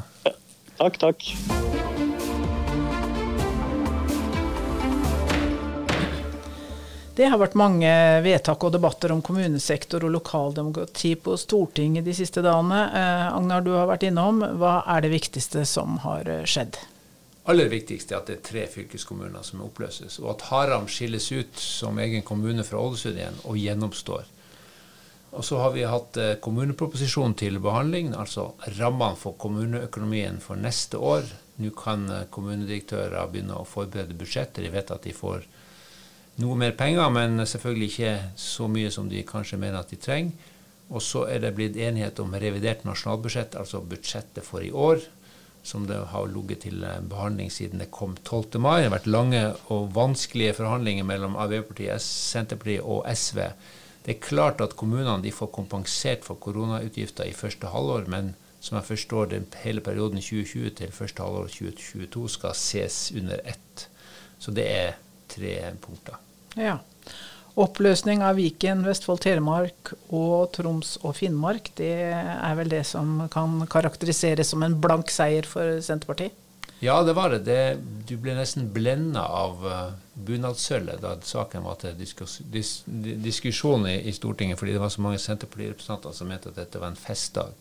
Takk, 0.82 1.00
takk. 1.06 2.13
Det 7.14 7.28
har 7.30 7.38
vært 7.38 7.54
mange 7.54 7.90
vedtak 8.26 8.64
og 8.66 8.72
debatter 8.74 9.12
om 9.14 9.20
kommunesektor 9.22 10.02
og 10.08 10.16
lokaldemokrati 10.16 11.12
på 11.22 11.36
Stortinget 11.38 12.08
de 12.08 12.16
siste 12.18 12.42
dagene. 12.42 12.80
Eh, 12.90 13.28
Agnar, 13.36 13.62
du 13.62 13.70
har 13.76 13.86
vært 13.86 14.08
innom. 14.08 14.42
Hva 14.58 14.80
er 14.90 15.06
det 15.06 15.12
viktigste 15.14 15.62
som 15.70 16.00
har 16.08 16.26
eh, 16.26 16.42
skjedd? 16.50 16.80
Aller 17.54 17.70
viktigste 17.70 18.16
er 18.16 18.24
at 18.24 18.32
det 18.32 18.40
er 18.40 18.48
tre 18.48 18.66
fylkeskommuner 18.72 19.46
som 19.46 19.62
oppløses, 19.62 20.18
og 20.24 20.32
at 20.32 20.48
Haram 20.50 20.90
skilles 20.90 21.30
ut 21.36 21.62
som 21.62 22.02
egen 22.02 22.26
kommune 22.26 22.66
fra 22.66 22.82
Ålesund 22.82 23.22
igjen 23.22 23.38
og 23.44 23.62
gjennomstår. 23.62 24.30
Og 25.38 25.46
så 25.46 25.62
har 25.62 25.78
vi 25.78 25.86
hatt 25.86 26.18
eh, 26.18 26.36
kommuneproposisjonen 26.42 27.38
til 27.38 27.62
behandling, 27.62 28.16
altså 28.18 28.56
rammene 28.80 29.22
for 29.22 29.38
kommuneøkonomien 29.38 30.42
for 30.42 30.58
neste 30.58 30.98
år. 30.98 31.30
Nå 31.62 31.76
kan 31.78 32.10
eh, 32.10 32.26
kommunedirektører 32.34 33.30
begynne 33.30 33.62
å 33.62 33.70
forberede 33.70 34.18
budsjetter. 34.18 34.66
De 34.66 34.74
vet 34.74 34.98
at 34.98 35.06
de 35.06 35.14
får 35.14 35.46
noe 36.42 36.58
mer 36.58 36.74
penger, 36.78 37.10
men 37.14 37.44
selvfølgelig 37.46 37.90
ikke 37.92 38.14
så 38.40 38.70
mye 38.72 38.92
som 38.94 39.10
de 39.10 39.26
kanskje 39.28 39.60
mener 39.62 39.82
at 39.82 39.92
de 39.94 40.00
trenger. 40.02 40.50
Og 40.94 41.02
så 41.02 41.26
er 41.32 41.42
det 41.42 41.54
blitt 41.58 41.78
enighet 41.80 42.20
om 42.20 42.34
revidert 42.38 42.84
nasjonalbudsjett, 42.86 43.56
altså 43.58 43.82
budsjettet 43.82 44.46
for 44.46 44.62
i 44.62 44.72
år, 44.72 45.02
som 45.64 45.86
det 45.88 45.98
har 46.12 46.28
ligget 46.28 46.66
til 46.66 46.84
eh, 46.84 47.00
behandling 47.10 47.52
siden 47.52 47.80
det 47.80 47.92
kom 47.92 48.18
12. 48.20 48.60
mai. 48.60 48.82
Det 48.82 48.90
har 48.90 48.98
vært 48.98 49.14
lange 49.14 49.44
og 49.72 49.94
vanskelige 49.96 50.58
forhandlinger 50.60 51.08
mellom 51.08 51.38
Arbeiderpartiet, 51.40 52.04
Senterpartiet 52.04 52.84
og 52.84 53.08
SV 53.08 53.48
det 54.04 54.18
er 54.18 54.24
klart 54.24 54.62
at 54.62 54.76
kommunene 54.76 55.32
får 55.32 55.52
kompensert 55.56 56.26
for 56.28 56.40
koronautgifter 56.44 57.30
i 57.30 57.36
første 57.36 57.70
halvår, 57.72 58.10
men 58.12 58.34
som 58.60 58.78
jeg 58.78 58.88
forstår 58.90 59.30
den 59.32 59.46
hele 59.64 59.84
perioden 59.84 60.20
2020 60.20 60.74
til 60.80 60.92
første 60.92 61.24
halvår 61.24 61.48
2022 61.52 62.30
skal 62.36 62.56
ses 62.56 62.98
under 63.16 63.40
ett. 63.48 63.88
Så 64.40 64.52
det 64.52 64.68
er 64.68 64.98
tre 65.34 65.56
punkter. 65.84 66.20
Ja. 66.60 66.78
Oppløsning 67.54 68.24
av 68.26 68.40
Viken, 68.42 68.82
Vestfold, 68.88 69.22
Telemark 69.22 69.92
og 70.10 70.54
Troms 70.56 70.96
og 71.04 71.14
Finnmark, 71.20 71.70
det 71.78 71.94
er 72.18 72.56
vel 72.58 72.72
det 72.72 72.82
som 72.90 73.28
kan 73.34 73.60
karakteriseres 73.70 74.50
som 74.56 74.66
en 74.66 74.80
blank 74.82 75.14
seier 75.14 75.46
for 75.46 75.78
Senterpartiet? 75.86 76.40
Ja, 76.84 76.98
det 77.04 77.14
var 77.14 77.30
det. 77.30 77.46
det 77.48 77.78
du 78.10 78.18
ble 78.20 78.34
nesten 78.36 78.66
blenda 78.76 79.22
av 79.24 79.62
uh, 79.64 79.94
bunadssølvet 80.14 81.00
da 81.00 81.14
saken 81.24 81.64
var 81.64 81.78
til 81.80 81.94
diskus, 81.96 82.42
dis, 82.52 82.74
diskusjon 83.24 83.88
i, 83.88 84.02
i, 84.10 84.12
Stortinget, 84.12 84.60
fordi 84.60 84.74
det 84.76 84.82
var 84.84 84.92
så 84.92 85.06
mange 85.06 85.22
Senterpartirepresentanter 85.24 86.18
som 86.18 86.28
mente 86.28 86.52
at 86.52 86.60
dette 86.60 86.82
var 86.82 86.92
en 86.92 87.00
festdag. 87.00 87.54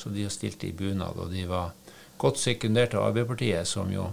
Så 0.00 0.12
de 0.14 0.24
stilte 0.32 0.70
i 0.70 0.72
bunad, 0.76 1.20
og 1.20 1.34
de 1.34 1.44
var 1.50 1.74
godt 2.16 2.40
sekundert 2.40 2.96
av 2.96 3.10
Arbeiderpartiet, 3.10 3.68
som 3.68 3.92
jo 3.92 4.06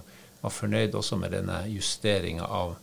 var 0.44 0.52
fornøyd 0.52 0.96
også 1.00 1.18
med 1.22 1.32
denne 1.34 1.64
justeringa 1.72 2.46
av 2.52 2.76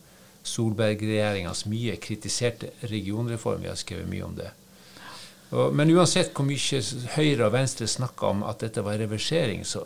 Solberg-regjeringas 0.43 1.67
mye 1.69 1.95
kritiserte 2.01 2.71
regionreform. 2.89 3.61
Vi 3.61 3.69
har 3.69 3.77
skrevet 3.77 4.09
mye 4.09 4.25
om 4.25 4.33
det. 4.39 4.49
Og, 5.51 5.73
men 5.75 5.91
uansett 5.91 6.31
hvor 6.33 6.47
mye 6.47 6.79
Høyre 7.17 7.47
og 7.49 7.53
Venstre 7.53 7.87
snakka 7.89 8.31
om 8.31 8.45
at 8.47 8.63
dette 8.63 8.81
var 8.85 8.97
reversering, 9.01 9.65
så 9.67 9.83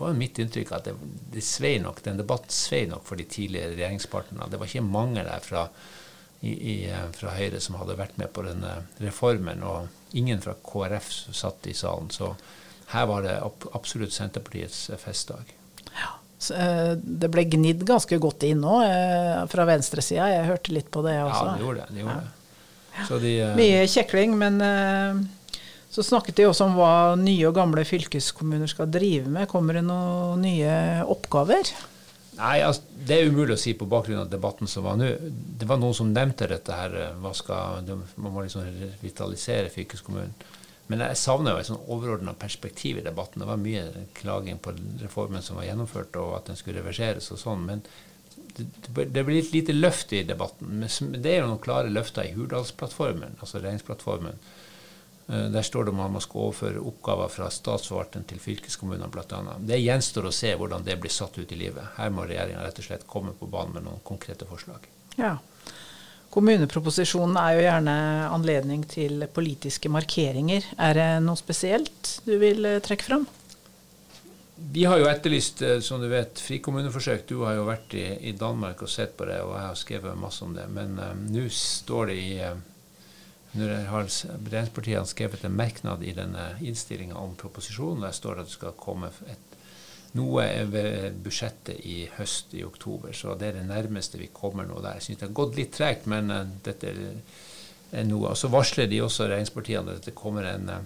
var 0.00 0.16
mitt 0.16 0.40
inntrykk 0.40 0.72
at 0.74 0.88
det, 0.88 0.94
det 1.34 1.44
svei 1.44 1.76
nok, 1.82 2.00
den 2.06 2.18
debatten 2.18 2.54
svei 2.54 2.86
nok 2.90 3.04
for 3.06 3.20
de 3.20 3.28
tidligere 3.28 3.76
regjeringspartnerne. 3.76 4.48
Det 4.50 4.60
var 4.60 4.70
ikke 4.70 4.86
mange 4.88 5.26
der 5.26 5.44
fra, 5.44 5.66
i, 6.40 6.54
i, 6.54 6.76
fra 7.18 7.36
Høyre 7.36 7.60
som 7.62 7.76
hadde 7.78 7.98
vært 8.00 8.16
med 8.18 8.32
på 8.32 8.46
denne 8.48 8.78
reformen, 9.04 9.62
og 9.62 10.16
ingen 10.16 10.40
fra 10.42 10.56
KrF 10.64 11.12
satt 11.36 11.68
i 11.68 11.76
salen. 11.76 12.10
Så 12.14 12.32
her 12.94 13.06
var 13.10 13.26
det 13.28 13.38
absolutt 13.76 14.16
Senterpartiets 14.16 14.88
festdag. 15.04 15.57
Ja. 16.38 16.56
Eh, 16.56 16.92
det 16.98 17.30
ble 17.32 17.44
gnidd 17.50 17.84
ganske 17.86 18.18
godt 18.22 18.46
inn 18.46 18.62
nå 18.62 18.80
eh, 18.84 19.42
fra 19.50 19.66
venstresida. 19.68 20.28
Jeg 20.32 20.46
hørte 20.48 20.74
litt 20.74 20.90
på 20.94 21.02
det 21.06 21.16
også. 21.24 21.44
Ja, 21.44 21.54
det 21.56 21.66
gjorde 21.66 21.80
det. 21.84 21.94
det, 21.94 22.04
gjorde 22.04 22.20
ja. 22.20 22.22
det. 22.24 23.20
De, 23.24 23.34
uh, 23.42 23.52
Mye 23.58 23.82
kjekling, 23.86 24.32
men 24.38 24.56
så 25.88 26.02
snakket 26.02 26.40
de 26.40 26.48
også 26.48 26.66
om 26.66 26.74
hva 26.78 26.94
nye 27.18 27.46
og 27.46 27.54
gamle 27.56 27.84
fylkeskommuner 27.86 28.70
skal 28.70 28.90
drive 28.90 29.30
med. 29.30 29.46
Kommer 29.50 29.78
det 29.78 29.84
noen 29.86 30.42
nye 30.42 30.72
oppgaver? 31.06 31.70
Nei, 32.38 32.58
altså, 32.62 32.82
Det 33.08 33.16
er 33.16 33.30
umulig 33.30 33.54
å 33.54 33.60
si 33.60 33.72
på 33.78 33.86
bakgrunn 33.88 34.24
av 34.24 34.30
debatten 34.30 34.70
som 34.70 34.84
var 34.86 34.98
nå. 34.98 35.12
Det 35.58 35.66
var 35.66 35.78
noen 35.80 35.96
som 35.96 36.10
nevnte 36.10 36.50
dette 36.50 36.74
her. 36.74 36.96
Hva 37.22 37.32
skal, 37.34 37.86
man 38.18 38.34
må 38.34 38.44
liksom 38.44 38.66
vitalisere 39.02 39.70
fylkeskommunen. 39.74 40.34
Men 40.88 41.04
jeg 41.04 41.20
savner 41.20 41.54
jo 41.54 41.62
et 41.62 41.68
sånn 41.68 41.82
overordna 41.84 42.32
perspektiv 42.38 42.98
i 42.98 43.04
debatten. 43.04 43.42
Det 43.42 43.48
var 43.48 43.60
mye 43.60 44.04
klaging 44.16 44.60
på 44.64 44.72
reformen 45.02 45.44
som 45.44 45.60
var 45.60 45.68
gjennomført, 45.68 46.16
og 46.16 46.36
at 46.38 46.48
den 46.48 46.56
skulle 46.60 46.80
reverseres 46.80 47.28
og 47.34 47.40
sånn. 47.42 47.66
Men 47.68 47.82
det, 48.56 49.04
det 49.12 49.24
blir 49.24 49.36
litt 49.42 49.52
lite 49.52 49.76
løft 49.76 50.14
i 50.16 50.22
debatten. 50.26 50.80
Men 50.80 51.20
det 51.20 51.34
er 51.34 51.42
jo 51.42 51.50
noen 51.50 51.62
klare 51.62 51.92
løfter 51.92 52.24
i 52.24 52.32
Hurdalsplattformen, 52.36 53.36
altså 53.42 53.60
regjeringsplattformen. 53.60 54.40
Eh, 55.28 55.44
der 55.52 55.62
står 55.62 55.84
det 55.84 55.92
om 55.92 56.00
at 56.00 56.14
man 56.16 56.24
skal 56.24 56.46
overføre 56.46 56.84
oppgaver 56.90 57.28
fra 57.32 57.50
statsforvalteren 57.52 58.24
til 58.28 58.40
fylkeskommunene 58.42 59.10
bl.a. 59.12 59.58
Det 59.60 59.80
gjenstår 59.82 60.30
å 60.30 60.34
se 60.34 60.54
hvordan 60.56 60.86
det 60.88 60.96
blir 61.02 61.12
satt 61.12 61.36
ut 61.38 61.52
i 61.52 61.60
livet. 61.60 61.92
Her 61.98 62.14
må 62.14 62.24
regjeringa 62.24 62.64
rett 62.64 62.80
og 62.80 62.88
slett 62.88 63.06
komme 63.10 63.36
på 63.36 63.50
banen 63.50 63.76
med 63.76 63.88
noen 63.90 64.00
konkrete 64.08 64.48
forslag. 64.48 64.88
Ja. 65.18 65.36
Kommuneproposisjonen 66.28 67.38
er 67.40 67.54
jo 67.56 67.64
gjerne 67.64 67.96
anledning 68.28 68.82
til 68.88 69.24
politiske 69.32 69.88
markeringer. 69.88 70.66
Er 70.76 70.98
det 70.98 71.08
noe 71.24 71.40
spesielt 71.40 72.18
du 72.26 72.34
vil 72.40 72.68
eh, 72.68 72.82
trekke 72.84 73.06
fram? 73.06 73.24
Vi 74.58 74.84
har 74.84 75.00
jo 75.00 75.08
etterlyst 75.08 75.62
eh, 75.64 75.78
som 75.84 76.02
du 76.02 76.08
vet, 76.10 76.40
frikommuneforsøk. 76.44 77.24
Du 77.30 77.46
har 77.46 77.56
jo 77.56 77.64
vært 77.68 77.96
i, 77.96 78.04
i, 78.28 78.34
Danmark 78.36 78.84
og 78.84 78.92
sett 78.92 79.16
på 79.16 79.28
det, 79.30 79.38
og 79.40 79.54
jeg 79.56 79.64
har 79.70 79.80
skrevet 79.80 80.20
masse 80.20 80.44
om 80.44 80.52
det. 80.56 80.66
Men 80.74 80.98
uh, 81.00 81.14
nå 81.16 81.46
står 81.54 82.10
det 82.10 82.18
i 82.20 82.30
uh, 82.44 82.58
Når 83.56 83.74
har 83.88 84.04
regjeringspartiene 84.04 85.08
skrevet 85.08 85.48
en 85.48 85.56
merknad 85.56 86.04
i 86.04 86.12
denne 86.12 86.50
innstillinga 86.60 87.16
om 87.16 87.32
proposisjonen, 87.40 88.04
der 88.04 88.12
står 88.12 88.36
det 88.36 88.44
at 88.44 88.50
det 88.50 88.58
skal 88.58 88.76
komme 88.76 89.08
et 89.32 89.47
noe 90.16 90.44
er 90.46 90.68
ved 90.72 91.18
budsjettet 91.24 91.84
i 91.84 91.98
høst, 92.16 92.54
i 92.56 92.64
oktober, 92.64 93.12
så 93.12 93.34
det 93.36 93.50
er 93.50 93.58
det 93.58 93.66
nærmeste 93.68 94.20
vi 94.20 94.30
kommer 94.32 94.68
nå 94.68 94.80
der. 94.80 94.96
Jeg 94.96 95.08
syns 95.08 95.20
det 95.20 95.26
har 95.28 95.34
gått 95.36 95.58
litt 95.58 95.74
tregt, 95.76 96.06
men 96.08 96.32
uh, 96.32 96.44
dette 96.64 96.92
er 96.92 98.06
noe. 98.08 98.30
Og 98.30 98.38
så 98.38 98.48
varsler 98.52 98.88
de 98.88 99.02
også 99.04 99.28
regjeringspartiene 99.28 99.98
at 99.98 100.08
det 100.08 100.16
kommer 100.16 100.48
en 100.48 100.72
uh, 100.72 100.78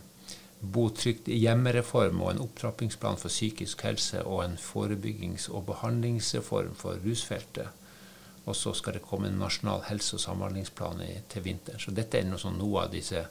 bo 0.62 0.88
trygt 0.94 1.30
hjemmereform 1.30 2.20
og 2.22 2.32
en 2.32 2.42
opptrappingsplan 2.44 3.18
for 3.18 3.32
psykisk 3.32 3.82
helse 3.86 4.22
og 4.22 4.44
en 4.44 4.58
forebyggings- 4.58 5.48
og 5.50 5.66
behandlingsreform 5.70 6.74
for 6.78 6.98
rusfeltet. 7.06 7.70
Og 8.46 8.56
så 8.58 8.72
skal 8.74 8.96
det 8.98 9.04
komme 9.06 9.30
en 9.30 9.38
nasjonal 9.38 9.84
helse- 9.86 10.16
og 10.18 10.22
samhandlingsplan 10.22 11.02
til 11.30 11.44
vinteren. 11.44 11.78
Så 11.82 11.94
dette 11.94 12.18
er 12.18 12.26
noe, 12.26 12.42
sånn, 12.42 12.58
noe 12.58 12.86
av 12.86 12.94
disse 12.94 13.22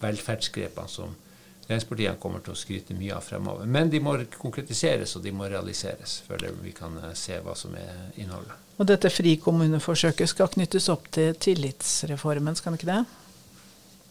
velferdsgrepene 0.00 0.88
som 0.88 1.16
regjeringspartiene 1.64 2.20
kommer 2.20 2.42
til 2.44 2.52
å 2.52 2.58
skryte 2.58 2.96
mye 2.96 3.14
av 3.16 3.24
fremover. 3.24 3.68
Men 3.70 3.88
de 3.92 4.00
må 4.04 4.16
konkretiseres 4.36 5.16
og 5.16 5.24
de 5.24 5.32
må 5.32 5.48
realiseres 5.48 6.18
før 6.26 6.44
vi 6.60 6.74
kan 6.76 6.98
eh, 7.00 7.14
se 7.16 7.38
hva 7.40 7.56
som 7.56 7.74
er 7.80 8.20
innholdet. 8.20 8.52
Og 8.76 8.88
dette 8.90 9.10
frikommuneforsøket 9.12 10.28
skal 10.28 10.50
knyttes 10.52 10.90
opp 10.92 11.08
til 11.14 11.32
tillitsreformen, 11.40 12.58
skal 12.58 12.74
det 12.74 12.82
ikke 12.82 12.92
det? 12.92 13.00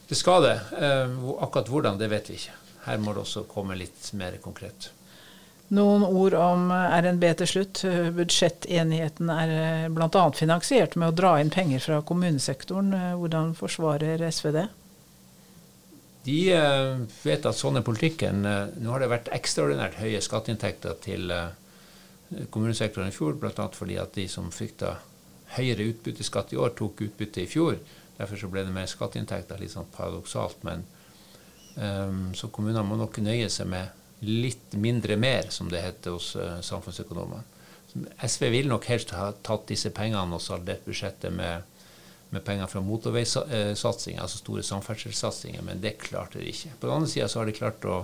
Det 0.09 0.17
skal 0.17 0.47
det. 0.47 0.57
Eh, 0.79 1.15
akkurat 1.45 1.69
hvordan, 1.69 2.01
det 2.01 2.09
vet 2.13 2.33
vi 2.33 2.41
ikke. 2.41 2.57
Her 2.87 2.99
må 2.99 3.13
det 3.13 3.23
også 3.23 3.45
komme 3.47 3.77
litt 3.79 4.09
mer 4.17 4.39
konkret. 4.43 4.89
Noen 5.73 6.03
ord 6.05 6.35
om 6.37 6.71
eh, 6.73 6.99
RNB 7.05 7.27
til 7.43 7.53
slutt. 7.53 7.85
Budsjettenigheten 8.17 9.29
er 9.29 9.89
bl.a. 9.93 10.29
finansiert 10.33 10.97
med 10.97 11.13
å 11.13 11.17
dra 11.21 11.37
inn 11.41 11.53
penger 11.53 11.85
fra 11.85 12.01
kommunesektoren. 12.01 12.95
Hvordan 13.21 13.53
forsvarer 13.59 14.25
SV 14.31 14.55
det? 14.57 14.71
De 16.23 16.37
eh, 16.55 17.01
vet 17.23 17.45
at 17.45 17.57
sånn 17.57 17.79
er 17.79 17.85
politikken. 17.85 18.45
Eh, 18.47 18.75
nå 18.79 18.93
har 18.93 19.03
det 19.03 19.11
vært 19.11 19.31
ekstraordinært 19.35 19.99
høye 19.99 20.21
skatteinntekter 20.23 20.95
til 21.03 21.33
eh, 21.33 21.49
kommunesektoren 22.53 23.11
i 23.11 23.15
fjor, 23.15 23.35
bl.a. 23.39 23.67
fordi 23.75 23.99
at 23.99 24.15
de 24.15 24.29
som 24.31 24.47
fikk 24.53 24.77
da 24.85 24.95
høyere 25.57 25.89
utbytteskatt 25.91 26.53
i 26.53 26.59
år, 26.61 26.73
tok 26.77 27.03
utbytte 27.07 27.43
i 27.43 27.49
fjor. 27.49 27.77
Derfor 28.17 28.39
så 28.39 28.49
ble 28.51 28.63
det 28.65 28.73
mer 28.73 28.87
skatteinntekter, 28.89 29.59
litt 29.59 29.73
sånn 29.73 29.89
paradoksalt. 29.93 30.63
Men 30.65 30.85
um, 31.75 32.31
så 32.37 32.49
kommunene 32.53 32.85
må 32.87 32.97
nok 32.97 33.19
nøye 33.25 33.49
seg 33.53 33.69
med 33.69 34.23
litt 34.23 34.73
mindre 34.79 35.17
mer, 35.19 35.51
som 35.53 35.69
det 35.69 35.83
heter 35.83 36.15
hos 36.15 36.31
uh, 36.39 36.57
samfunnsøkonomene. 36.65 37.43
SV 38.25 38.47
vil 38.49 38.71
nok 38.71 38.87
helst 38.89 39.13
ha 39.13 39.27
tatt 39.45 39.67
disse 39.69 39.91
pengene 39.93 40.39
og 40.39 40.41
saldert 40.41 40.85
budsjettet 40.87 41.33
med 41.35 41.67
med 42.33 42.43
penger 42.45 42.69
fra 42.71 42.81
motorveisatsing, 42.83 44.17
altså 44.19 44.41
store 44.41 44.65
samferdselssatsinger, 44.65 45.63
men 45.65 45.81
det 45.83 45.97
klarte 46.01 46.41
de 46.41 46.49
ikke. 46.49 46.73
På 46.79 46.89
den 46.89 46.95
andre 46.97 47.11
sida 47.11 47.29
har 47.31 47.49
de 47.49 47.55
klart 47.57 47.85
å, 47.85 48.03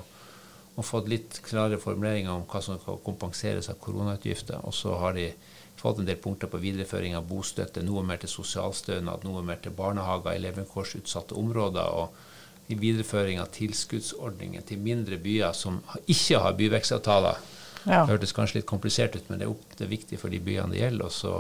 å 0.76 0.86
få 0.86 1.02
litt 1.10 1.42
klare 1.46 1.80
formuleringer 1.82 2.32
om 2.34 2.46
hva 2.50 2.62
som 2.64 2.80
kan 2.84 3.02
kompenseres 3.06 3.72
av 3.74 3.80
koronautgifter. 3.84 4.62
Og 4.64 4.76
så 4.76 4.96
har 5.02 5.18
de 5.18 5.32
fått 5.80 6.02
en 6.02 6.08
del 6.08 6.20
punkter 6.22 6.52
på 6.52 6.62
videreføring 6.62 7.16
av 7.18 7.28
bostøtte, 7.28 7.84
noe 7.86 8.04
mer 8.06 8.20
til 8.22 8.32
sosialstønad, 8.32 9.26
noe 9.26 9.44
mer 9.46 9.62
til 9.64 9.76
barnehager 9.76 10.36
i 10.36 10.44
levekårsutsatte 10.48 11.38
områder. 11.40 11.96
og 12.02 12.26
i 12.70 12.76
videreføring 12.78 13.40
av 13.42 13.50
tilskuddsordningen 13.50 14.62
til 14.70 14.82
mindre 14.82 15.18
byer 15.18 15.56
som 15.58 15.80
ikke 16.06 16.38
har 16.44 16.58
byvekstavtaler. 16.58 17.40
Ja. 17.88 18.04
Det 18.04 18.12
hørtes 18.12 18.36
kanskje 18.36 18.60
litt 18.60 18.70
komplisert 18.70 19.16
ut, 19.18 19.26
men 19.30 19.40
det 19.40 19.48
er, 19.48 19.54
opp, 19.56 19.64
det 19.74 19.88
er 19.88 19.90
viktig 19.96 20.20
for 20.22 20.30
de 20.30 20.42
byene 20.44 20.76
det 20.76 20.84
gjelder. 20.84 21.08
og 21.08 21.16
så 21.16 21.34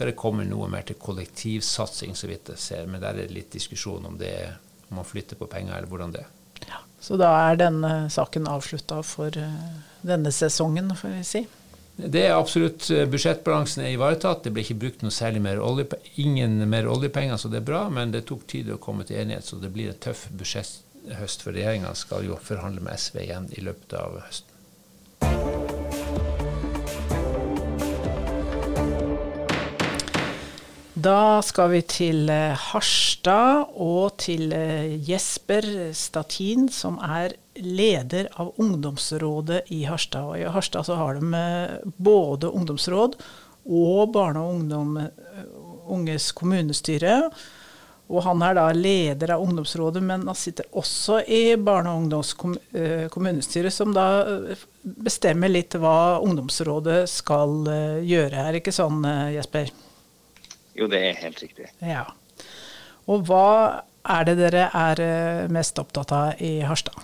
skal 0.00 0.08
det 0.08 0.16
komme 0.16 0.46
noe 0.48 0.64
mer 0.72 0.86
til 0.88 0.96
kollektivsatsing, 0.96 2.14
så 2.16 2.24
vidt 2.30 2.48
jeg 2.48 2.60
ser. 2.62 2.86
Men 2.88 3.02
der 3.02 3.18
er 3.18 3.26
det 3.26 3.34
litt 3.36 3.52
diskusjon 3.52 4.06
om 4.08 4.14
det 4.16 4.32
om 4.88 4.96
man 4.96 5.04
flytter 5.04 5.36
på 5.36 5.44
penger, 5.44 5.74
eller 5.76 5.90
hvordan 5.92 6.14
det 6.14 6.22
er. 6.22 6.30
Ja, 6.70 6.80
så 7.04 7.18
da 7.20 7.28
er 7.50 7.60
denne 7.60 7.90
saken 8.08 8.48
avslutta 8.48 9.02
for 9.04 9.36
uh, 9.36 9.76
denne 10.00 10.32
sesongen, 10.32 10.88
får 10.96 11.12
vi 11.18 11.26
si? 11.28 11.44
Det 12.00 12.24
er 12.30 12.32
absolutt. 12.32 12.88
Eh, 12.88 13.04
budsjettbalansen 13.12 13.84
er 13.84 13.92
ivaretatt. 13.98 14.46
Det 14.46 14.54
ble 14.56 14.64
ikke 14.64 14.80
brukt 14.86 15.04
noe 15.04 15.12
særlig 15.12 15.44
mer 15.44 15.60
oljepenger, 15.60 16.16
ingen 16.24 16.56
mer 16.72 16.88
oljepenger, 16.88 17.36
så 17.36 17.52
det 17.52 17.60
er 17.60 17.68
bra. 17.68 17.84
Men 17.92 18.16
det 18.16 18.24
tok 18.30 18.48
tid 18.48 18.72
å 18.72 18.80
komme 18.80 19.04
til 19.04 19.20
enighet, 19.20 19.44
så 19.44 19.60
det 19.60 19.68
blir 19.74 19.92
en 19.92 20.00
tøff 20.00 20.30
budsjetthøst. 20.32 21.44
For 21.44 21.52
regjeringa 21.52 21.92
skal 21.92 22.24
jo 22.24 22.40
forhandle 22.40 22.88
med 22.88 22.96
SV 22.96 23.26
igjen 23.26 23.52
i 23.52 23.68
løpet 23.68 24.00
av 24.00 24.22
høsten. 24.24 25.59
Da 31.00 31.40
skal 31.46 31.70
vi 31.70 31.80
til 31.86 32.28
eh, 32.32 32.56
Harstad 32.58 33.70
og 33.78 34.18
til 34.20 34.50
eh, 34.52 34.98
Jesper 35.06 35.64
Statin, 35.96 36.66
som 36.72 36.98
er 37.00 37.36
leder 37.62 38.26
av 38.40 38.50
ungdomsrådet 38.60 39.70
i 39.72 39.84
Harstad. 39.88 40.26
Og 40.32 40.40
I 40.42 40.50
Harstad 40.50 40.88
så 40.88 40.98
har 40.98 41.16
de 41.16 41.30
eh, 41.38 41.92
både 41.96 42.50
ungdomsråd 42.50 43.16
og 43.70 44.12
barne- 44.12 44.42
og 44.42 44.58
ungdom, 44.58 44.98
unges 45.94 46.30
kommunestyre. 46.36 47.16
Og 48.10 48.24
han 48.26 48.42
er 48.42 48.56
da 48.58 48.68
leder 48.74 49.36
av 49.36 49.44
ungdomsrådet, 49.46 50.02
men 50.04 50.26
han 50.26 50.36
sitter 50.36 50.66
også 50.76 51.20
i 51.22 51.54
barne- 51.56 51.92
og 51.92 52.02
ungdomskommunestyret, 52.02 53.72
som 53.72 53.94
da 53.94 54.08
bestemmer 54.82 55.52
litt 55.52 55.78
hva 55.78 56.18
ungdomsrådet 56.18 57.04
skal 57.08 57.62
gjøre. 58.02 58.42
Er 58.42 58.50
det 58.50 58.64
ikke 58.64 58.74
sånn, 58.74 59.06
Jesper? 59.36 59.70
Jo, 60.78 60.88
det 60.90 61.00
er 61.08 61.22
helt 61.22 61.40
riktig. 61.42 61.70
Ja. 61.82 62.06
Og 63.10 63.24
hva 63.28 63.86
er 64.08 64.28
det 64.28 64.36
dere 64.38 64.68
er 64.76 65.02
eh, 65.04 65.48
mest 65.52 65.78
opptatt 65.82 66.12
av 66.14 66.42
i 66.42 66.60
Harstad? 66.66 66.96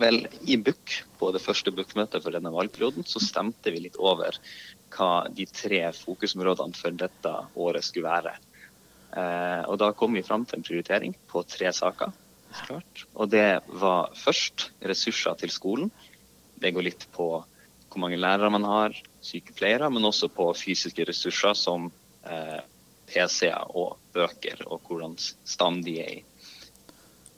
Vel, 0.00 0.24
i 0.48 0.56
BUK, 0.56 0.94
på 1.20 1.30
det 1.34 1.42
første 1.44 1.72
BUK-møtet 1.74 2.24
for 2.24 2.34
denne 2.34 2.52
valgperioden, 2.52 3.04
så 3.06 3.20
stemte 3.22 3.72
vi 3.74 3.84
litt 3.84 3.98
over 4.00 4.38
hva 4.92 5.28
de 5.32 5.46
tre 5.48 5.84
fokusområdene 5.96 6.76
for 6.76 6.96
dette 6.96 7.34
året 7.60 7.86
skulle 7.86 8.10
være. 8.10 8.34
Eh, 9.12 9.62
og 9.68 9.78
da 9.80 9.92
kom 9.96 10.16
vi 10.16 10.24
fram 10.26 10.46
til 10.48 10.58
en 10.58 10.66
prioritering 10.66 11.16
på 11.30 11.44
tre 11.48 11.72
saker. 11.76 12.12
Klart. 12.52 13.06
Og 13.16 13.30
det 13.32 13.62
var 13.80 14.12
først 14.16 14.70
ressurser 14.84 15.38
til 15.40 15.52
skolen. 15.52 15.92
Det 16.60 16.72
går 16.74 16.88
litt 16.90 17.08
på 17.14 17.28
hvor 17.92 18.00
mange 18.00 18.20
lærere 18.20 18.48
man 18.52 18.64
har, 18.64 18.96
sykepleiere, 19.24 19.90
men 19.92 20.08
også 20.08 20.30
på 20.32 20.46
fysiske 20.56 21.04
ressurser 21.08 21.56
som 21.58 21.90
PC-er 23.12 23.72
og 23.76 23.96
bøker, 24.14 24.62
og 24.66 24.80
hvordan 24.88 25.16
stand 25.18 25.82
de 25.84 25.96
er 26.00 26.12
i. 26.20 26.20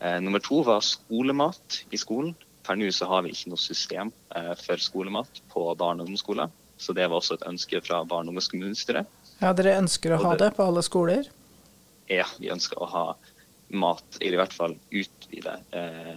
Eh, 0.05 0.21
nummer 0.21 0.43
to 0.43 0.61
var 0.67 0.83
skolemat 0.85 1.85
i 1.95 2.01
skolen. 2.01 2.35
Per 2.65 2.79
nå 2.81 2.89
så 2.93 3.09
har 3.09 3.25
vi 3.25 3.33
ikke 3.35 3.53
noe 3.53 3.61
system 3.61 4.13
eh, 4.37 4.53
for 4.61 4.81
skolemat 4.81 5.41
på 5.53 5.67
barne- 5.81 6.03
og 6.03 6.09
ungdomsskoler. 6.09 6.53
Så 6.77 6.95
det 6.97 7.07
var 7.09 7.21
også 7.21 7.39
et 7.39 7.47
ønske 7.49 7.81
fra 7.85 8.03
barne- 8.05 8.29
og 8.29 8.35
ungdomskommunestyret. 8.35 9.09
Ja, 9.41 9.53
Dere 9.57 9.79
ønsker 9.81 10.15
å 10.15 10.21
ha 10.25 10.35
det 10.41 10.53
på 10.57 10.67
alle 10.67 10.83
skoler? 10.85 11.31
Ja, 12.11 12.27
vi 12.39 12.53
ønsker 12.53 12.83
å 12.83 12.91
ha 12.91 13.07
mat, 13.75 14.05
eller 14.21 14.37
i 14.37 14.43
hvert 14.43 14.55
fall 14.55 14.77
utvide 14.93 15.57
eh, 15.73 16.15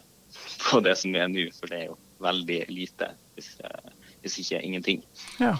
på 0.67 0.81
det 0.83 0.97
som 0.99 1.15
er 1.15 1.31
nå, 1.31 1.47
for 1.55 1.71
det 1.71 1.79
er 1.79 1.87
jo 1.87 1.97
veldig 2.23 2.59
lite, 2.73 3.11
hvis, 3.37 3.53
eh, 3.63 4.13
hvis 4.23 4.39
ikke 4.43 4.61
ingenting. 4.67 5.03
Ja. 5.39 5.55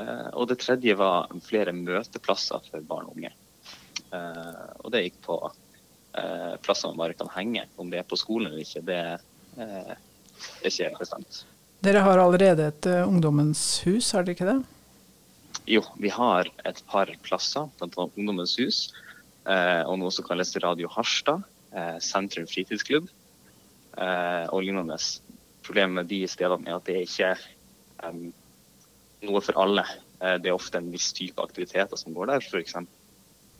Eh, 0.00 0.28
og 0.32 0.48
det 0.48 0.60
tredje 0.62 0.94
var 0.96 1.28
flere 1.44 1.74
møteplasser 1.76 2.64
for 2.70 2.84
barn 2.88 3.10
og 3.10 3.16
unge. 3.16 3.32
Eh, 4.12 4.64
og 4.80 4.92
det 4.94 5.04
gikk 5.06 5.18
på 5.26 5.38
eh, 5.48 6.54
plasser 6.64 6.92
man 6.92 7.02
bare 7.04 7.18
kan 7.18 7.32
henge. 7.34 7.66
Om 7.76 7.92
det 7.92 8.00
er 8.00 8.08
på 8.08 8.18
skolen 8.20 8.50
eller 8.50 8.64
ikke, 8.64 8.84
det 8.88 9.00
er 9.02 9.96
ikke 10.64 10.88
helt 10.88 11.02
bestemt. 11.02 11.42
Dere 11.82 12.04
har 12.06 12.20
allerede 12.22 12.70
et 12.70 12.86
ungdommens 13.02 13.82
hus, 13.84 14.12
har 14.14 14.24
dere 14.24 14.36
ikke 14.36 14.48
det? 14.48 14.60
Jo, 15.68 15.82
vi 16.00 16.10
har 16.10 16.48
et 16.66 16.78
par 16.88 17.10
plasser, 17.26 17.66
bl.a. 17.78 18.06
Ungdommens 18.06 18.54
hus 18.60 18.86
og 19.42 19.96
noe 19.98 20.12
som 20.14 20.24
kalles 20.24 20.54
Radio 20.62 20.86
Harstad, 20.94 21.42
sentrum 22.02 22.46
fritidsklubb 22.46 23.08
og 23.98 24.62
lignende. 24.62 24.96
Problemet 25.66 25.98
med 25.98 26.10
de 26.10 26.20
stedene 26.30 26.70
er 26.70 26.78
at 26.78 26.86
det 26.86 27.02
ikke 27.02 27.32
er 27.34 27.42
um, 28.06 28.30
noe 29.26 29.42
for 29.44 29.58
alle. 29.62 29.84
Eh, 30.20 30.36
det 30.42 30.50
er 30.50 30.56
ofte 30.56 30.80
en 30.80 30.90
viss 30.92 31.12
type 31.16 31.42
aktiviteter 31.42 31.98
som 32.00 32.14
går 32.16 32.32
der. 32.32 32.44
F.eks. 32.44 32.76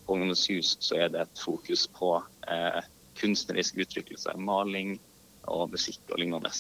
på 0.07 0.17
Ungdomshus 0.17 0.77
så 0.83 0.99
er 1.05 1.13
det 1.13 1.25
et 1.25 1.43
fokus 1.45 1.87
på 1.99 2.15
eh, 2.49 2.83
kunstnerisk 3.21 3.83
uttrykkelse, 3.85 4.37
maling 4.39 4.97
og 5.51 5.73
musikk 5.73 6.01
og 6.11 6.23
lignende. 6.23 6.53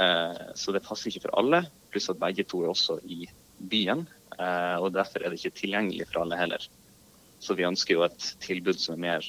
Eh, 0.00 0.44
så 0.54 0.74
det 0.74 0.84
passer 0.86 1.10
ikke 1.10 1.26
for 1.28 1.38
alle. 1.40 1.64
Pluss 1.92 2.10
at 2.12 2.20
begge 2.20 2.46
to 2.48 2.64
er 2.64 2.72
også 2.72 2.98
i 3.04 3.26
byen, 3.58 4.06
eh, 4.38 4.76
og 4.76 4.92
derfor 4.96 5.22
er 5.22 5.32
det 5.32 5.40
ikke 5.40 5.62
tilgjengelig 5.62 6.08
for 6.10 6.24
alle 6.24 6.40
heller. 6.40 6.68
Så 7.40 7.54
vi 7.56 7.66
ønsker 7.68 7.96
jo 7.96 8.06
et 8.06 8.32
tilbud 8.42 8.78
som 8.80 8.96
er 8.96 9.04
mer 9.04 9.28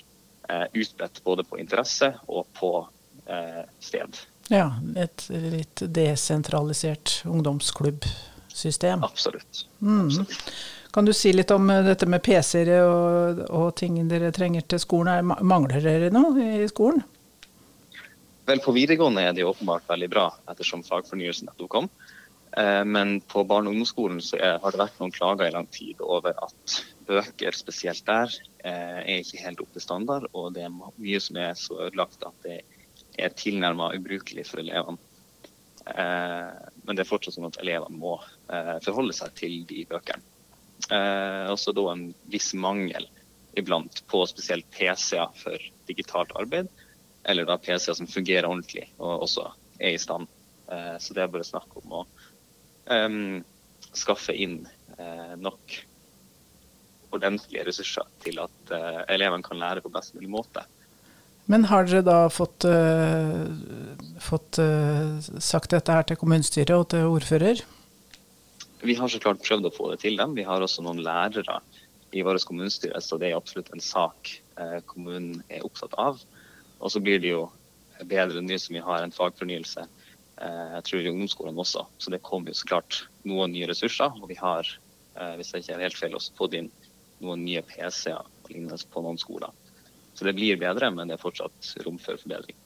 eh, 0.50 0.66
utbredt 0.74 1.22
både 1.24 1.46
på 1.48 1.60
interesse 1.62 2.14
og 2.28 2.48
på 2.58 2.72
eh, 3.26 3.64
sted. 3.84 4.20
Ja, 4.48 4.72
et 4.96 5.26
litt 5.30 5.84
desentralisert 5.92 7.22
ungdomsklubbsystem. 8.58 9.04
Absolutt. 9.04 9.68
Mm. 9.82 10.06
Absolutt. 10.06 10.54
Kan 10.92 11.06
du 11.06 11.14
si 11.14 11.34
litt 11.34 11.52
om 11.52 11.70
eh, 11.70 11.84
dette 11.84 12.08
med 12.08 12.24
PC-er 12.24 12.72
og, 12.82 13.44
og 13.50 13.76
ting 13.76 14.00
dere 14.08 14.32
trenger 14.32 14.62
til 14.62 14.80
skolen? 14.80 15.14
Er, 15.14 15.44
mangler 15.44 15.82
dere 15.82 16.10
noe 16.12 16.64
i 16.64 16.68
skolen? 16.68 17.04
Vel, 18.48 18.60
på 18.64 18.72
videregående 18.72 19.22
er 19.28 19.34
det 19.36 19.44
jo 19.44 19.52
åpenbart 19.52 19.88
veldig 19.90 20.10
bra, 20.10 20.30
ettersom 20.50 20.84
fagfornyelsen 20.88 21.50
nettopp 21.50 21.70
kom. 21.70 21.90
Eh, 22.58 22.84
Men 22.86 23.20
på 23.22 23.44
barne- 23.44 23.70
og 23.70 23.76
ungdomsskolen 23.76 24.22
så 24.22 24.40
er, 24.40 24.58
har 24.64 24.72
det 24.72 24.80
vært 24.80 25.00
noen 25.02 25.12
klager 25.14 25.50
i 25.50 25.54
lang 25.54 25.68
tid 25.68 26.00
over 26.02 26.34
at 26.42 26.80
bøker, 27.08 27.54
spesielt 27.56 28.06
der, 28.08 28.32
eh, 28.64 29.04
er 29.04 29.20
ikke 29.22 29.44
helt 29.44 29.62
opp 29.62 29.74
til 29.74 29.84
standard. 29.84 30.26
Og 30.34 30.54
det 30.56 30.64
er 30.66 30.74
mye 30.74 31.20
som 31.20 31.38
er 31.38 31.54
så 31.60 31.78
ødelagt 31.90 32.24
at 32.26 32.48
det 32.48 32.62
er 33.20 33.30
tilnærmet 33.36 34.00
ubrukelig 34.00 34.48
for 34.48 34.64
elevene. 34.64 34.98
Eh, 35.88 36.70
Men 36.88 36.96
det 36.96 37.04
er 37.04 37.10
fortsatt 37.10 37.36
sånn 37.36 37.50
at 37.50 37.60
elevene 37.62 38.00
må 38.00 38.18
eh, 38.52 38.78
forholde 38.86 39.16
seg 39.16 39.34
til 39.40 39.60
de 39.70 39.86
bøkene. 39.90 40.24
Eh, 40.92 41.46
Også 41.52 41.74
da 41.76 41.88
en 41.92 42.10
viss 42.32 42.54
mangel 42.54 43.08
iblant 43.58 44.04
på 44.08 44.22
spesielt 44.30 44.68
PC-er 44.72 45.34
for 45.36 45.68
digitalt 45.90 46.32
arbeid. 46.38 46.70
Eller 47.28 47.48
da 47.50 47.58
PC-er 47.58 47.98
som 47.98 48.08
fungerer 48.08 48.48
ordentlig 48.48 48.86
og 48.98 49.26
også 49.28 49.50
er 49.80 49.96
i 49.96 50.02
stand. 50.02 50.28
Så 51.00 51.16
det 51.16 51.22
er 51.24 51.30
bare 51.32 51.48
snakk 51.48 51.76
om 51.80 51.94
å 51.96 52.00
em, 52.92 53.40
skaffe 53.96 54.34
inn 54.36 54.66
eh, 54.98 55.36
nok 55.40 55.78
ordentlige 57.16 57.64
ressurser 57.68 58.08
til 58.24 58.40
at 58.44 58.74
eh, 58.76 59.02
elevene 59.16 59.46
kan 59.46 59.60
lære 59.62 59.84
på 59.84 59.92
best 59.94 60.16
mulig 60.18 60.30
måte. 60.32 60.64
Men 61.48 61.64
har 61.72 61.88
dere 61.88 62.04
da 62.04 62.18
fått, 62.28 62.66
uh, 62.68 63.48
fått 64.20 64.60
uh, 64.60 65.16
sagt 65.40 65.72
dette 65.72 65.94
her 65.96 66.08
til 66.08 66.20
kommunestyret 66.20 66.76
og 66.76 66.90
til 66.92 67.08
ordfører? 67.08 67.62
Vi 68.84 68.96
har 69.00 69.12
så 69.12 69.22
klart 69.24 69.46
prøvd 69.46 69.70
å 69.70 69.74
få 69.74 69.92
det 69.94 70.02
til 70.04 70.20
dem. 70.20 70.36
Vi 70.36 70.44
har 70.48 70.64
også 70.64 70.84
noen 70.84 71.00
lærere 71.06 71.62
i 72.12 72.24
vårt 72.24 72.44
kommunestyre, 72.48 73.00
så 73.04 73.20
det 73.20 73.30
er 73.32 73.38
absolutt 73.40 73.72
en 73.76 73.84
sak 73.84 74.34
eh, 74.60 74.78
kommunen 74.88 75.42
er 75.50 75.64
opptatt 75.66 75.96
av. 76.00 76.20
Og 76.78 76.92
så 76.94 77.02
blir 77.04 77.24
det 77.24 77.32
jo 77.32 77.48
bedre 78.08 78.44
nå 78.44 78.60
som 78.62 78.76
vi 78.78 78.84
har 78.84 79.02
en 79.04 79.16
fagfornyelse, 79.16 79.88
jeg 80.38 80.84
tror 80.86 81.02
i 81.02 81.10
ungdomsskolen 81.10 81.58
også. 81.58 81.82
Så 81.98 82.14
det 82.14 82.22
kommer 82.22 82.54
jo 82.54 82.60
så 82.60 82.68
klart 82.70 83.00
noen 83.26 83.56
nye 83.56 83.68
ressurser, 83.72 84.14
og 84.22 84.30
vi 84.30 84.38
har, 84.38 84.70
hvis 85.40 85.50
jeg 85.50 85.64
ikke 85.64 85.74
er 85.74 85.86
helt 85.88 85.98
feil, 85.98 86.14
også 86.20 86.36
fått 86.38 86.60
inn 86.60 86.70
noen 87.26 87.42
nye 87.42 87.64
PC-er 87.66 88.30
på 88.94 89.02
noen 89.02 89.18
skoler. 89.18 89.50
Så 90.18 90.26
det 90.26 90.34
blir 90.38 90.58
bedre, 90.58 90.90
men 90.92 91.08
det 91.12 91.18
er 91.18 91.22
fortsatt 91.22 91.76
rom 91.86 92.00
for 92.02 92.18
forbedring. 92.18 92.58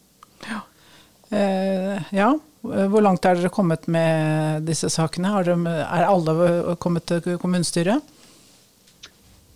Eh, 1.31 1.99
ja, 2.15 2.29
hvor 2.63 3.03
langt 3.03 3.25
er 3.27 3.35
dere 3.39 3.51
kommet 3.51 3.87
med 3.91 4.63
disse 4.67 4.89
sakene? 4.91 5.31
Har 5.35 5.47
dere, 5.47 5.75
er 5.83 6.07
alle 6.07 6.75
kommet 6.79 7.07
til 7.11 7.37
kommunestyret? 7.41 8.03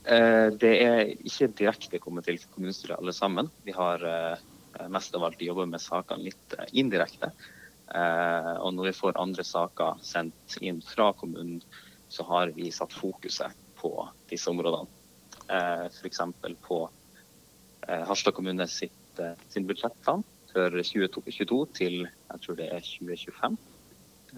Eh, 0.06 0.50
Det 0.60 0.74
er 0.84 1.14
ikke 1.16 1.50
direkte 1.58 2.00
kommet 2.04 2.28
til 2.28 2.40
kommunestyret 2.54 3.00
alle 3.00 3.14
sammen. 3.16 3.50
Vi 3.66 3.72
har 3.76 4.04
eh, 4.06 4.88
mest 4.92 5.16
av 5.16 5.24
alt 5.28 5.42
jobbet 5.42 5.72
med 5.72 5.82
sakene 5.84 6.28
litt 6.28 6.58
eh, 6.60 6.68
indirekte. 6.74 7.32
Eh, 7.96 8.54
Og 8.60 8.74
når 8.76 8.92
vi 8.92 8.98
får 9.00 9.18
andre 9.22 9.44
saker 9.44 10.04
sendt 10.04 10.60
inn 10.62 10.82
fra 10.82 11.12
kommunen, 11.14 11.62
så 12.10 12.24
har 12.28 12.52
vi 12.56 12.72
satt 12.72 12.94
fokuset 12.94 13.52
på 13.80 13.92
disse 14.30 14.50
områdene. 14.52 14.88
Eh, 15.50 15.88
F.eks. 15.90 16.22
på 16.62 16.84
Harstad 17.88 18.34
kommune 18.34 18.68
sitt, 18.68 19.20
eh, 19.20 19.36
sin 19.50 19.68
budsjettplan 19.68 20.24
for 20.52 20.80
2022 20.82 21.60
til 21.76 21.98
jeg 22.06 22.42
tror 22.44 22.58
det 22.60 22.70
er 22.72 22.86
2025. 22.86 23.58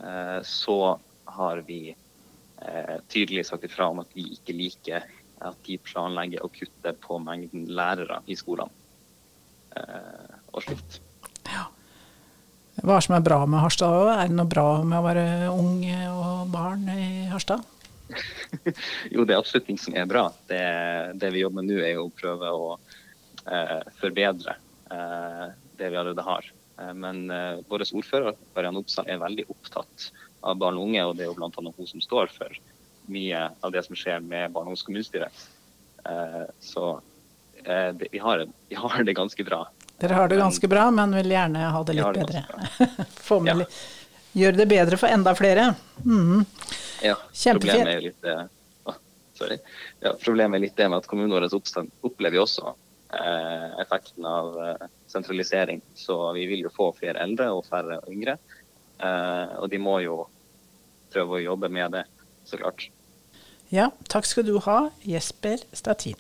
Eh, 0.04 0.42
Så 0.44 1.00
har 1.38 1.62
vi 1.68 1.82
eh, 1.94 2.98
tydelig 3.10 3.46
sagt 3.46 3.64
ifra 3.64 3.90
om 3.92 4.02
at 4.04 4.12
vi 4.16 4.30
ikke 4.36 4.56
liker 4.56 5.08
at 5.46 5.58
de 5.68 5.78
planlegger 5.78 6.44
å 6.44 6.50
kutte 6.50 6.94
på 7.04 7.20
mengden 7.22 7.68
lærere 7.70 8.22
i 8.26 8.36
skolene. 8.36 8.74
Eh, 9.78 10.38
og 10.54 10.64
slikt. 10.66 11.02
Hva 12.78 12.94
er 12.94 13.00
det 13.00 13.06
som 13.08 13.16
er 13.18 13.26
bra 13.26 13.40
med 13.50 13.62
Harstad? 13.64 14.12
Er 14.14 14.30
det 14.30 14.38
noe 14.38 14.50
bra 14.50 14.68
med 14.86 15.00
å 15.00 15.06
være 15.06 15.26
ung 15.50 15.82
og 16.14 16.52
barn 16.54 16.86
i 16.94 17.26
Harstad? 17.32 17.66
Jo, 19.14 19.26
det 19.26 19.34
er 19.34 19.42
absolutt 19.42 19.66
ting 19.68 19.80
som 19.82 19.96
er 19.98 20.06
bra. 20.10 20.28
Det, 20.48 20.62
det 21.20 21.32
vi 21.34 21.42
jobber 21.42 21.62
med 21.62 21.72
nå, 21.72 21.80
er 21.84 22.00
å 22.00 22.08
prøve 22.14 22.52
å 22.54 22.68
eh, 22.78 22.87
forbedre 24.02 24.56
eh, 24.92 25.46
det 25.78 25.90
vi 25.94 25.98
allerede 25.98 26.22
har. 26.26 26.48
Eh, 26.82 26.94
men 26.94 27.30
eh, 27.32 27.60
vår 27.70 27.86
ordfører 27.94 28.36
Marianne 28.56 28.82
Opsahl 28.84 29.08
er 29.10 29.22
veldig 29.22 29.46
opptatt 29.54 30.10
av 30.48 30.58
barn 30.62 30.78
og 30.78 30.88
unge, 30.90 31.04
og 31.10 31.16
det 31.18 31.26
er 31.26 31.32
jo 31.32 31.38
bl.a. 31.40 31.52
hun 31.78 31.88
som 31.90 32.02
står 32.04 32.30
for 32.36 32.58
mye 33.12 33.46
av 33.64 33.72
det 33.72 33.86
som 33.88 33.96
skjer 33.96 34.20
med 34.20 34.52
barne- 34.52 34.68
og 34.68 34.76
ungdomskommunestyret. 34.76 35.46
Eh, 36.08 36.44
så 36.64 36.86
eh, 37.64 37.94
det, 37.98 38.10
vi, 38.12 38.20
har, 38.24 38.46
vi 38.70 38.76
har 38.76 39.04
det 39.08 39.16
ganske 39.18 39.44
bra. 39.48 39.64
Dere 39.98 40.14
har 40.14 40.30
det 40.30 40.38
ganske 40.38 40.68
bra, 40.70 40.90
men 40.94 41.16
vil 41.18 41.32
gjerne 41.34 41.70
ha 41.74 41.84
det 41.88 41.96
litt 41.98 42.14
det 42.20 42.26
bedre. 42.28 43.06
Få 43.30 43.40
med 43.42 43.54
Ja. 43.54 43.56
litt, 43.64 43.78
gjør 44.38 44.58
det 44.60 44.68
bedre 44.70 45.00
for 45.02 45.10
enda 45.10 45.34
flere. 45.36 45.72
Mm. 46.06 46.44
Ja, 47.02 47.16
Kjempefint. 47.34 47.74
Problemet 47.74 47.96
er 47.96 48.04
litt 48.06 48.28
Å, 48.86 48.94
sorry. 49.40 49.58
Ja, 50.04 50.12
problemet 50.22 50.60
er 50.60 50.66
litt 50.68 50.78
det 50.78 50.90
med 50.92 51.00
at 51.02 51.10
kommunen 51.10 51.34
vår 51.34 51.48
oppstand 51.58 51.90
opplever 52.06 52.38
jo 52.38 52.44
også 52.46 52.68
eh, 52.70 52.76
effekten 53.82 54.26
av 54.26 54.58
eh, 54.62 54.88
sentralisering. 55.08 55.82
Så 55.96 56.34
vi 56.34 56.46
vil 56.50 56.66
jo 56.66 56.74
få 56.74 56.92
flere 56.98 57.24
eldre 57.24 57.52
og 57.56 57.66
færre 57.70 58.02
yngre. 58.12 58.38
Eh, 59.00 59.58
og 59.62 59.70
de 59.72 59.82
må 59.82 60.00
jo 60.04 60.24
prøve 61.14 61.40
å 61.40 61.44
jobbe 61.44 61.72
med 61.72 61.96
det, 61.96 62.06
så 62.46 62.60
klart. 62.60 62.90
Ja, 63.72 63.92
takk 64.12 64.28
skal 64.28 64.48
du 64.48 64.58
ha, 64.64 64.80
Jesper 65.04 65.64
Statin. 65.76 66.20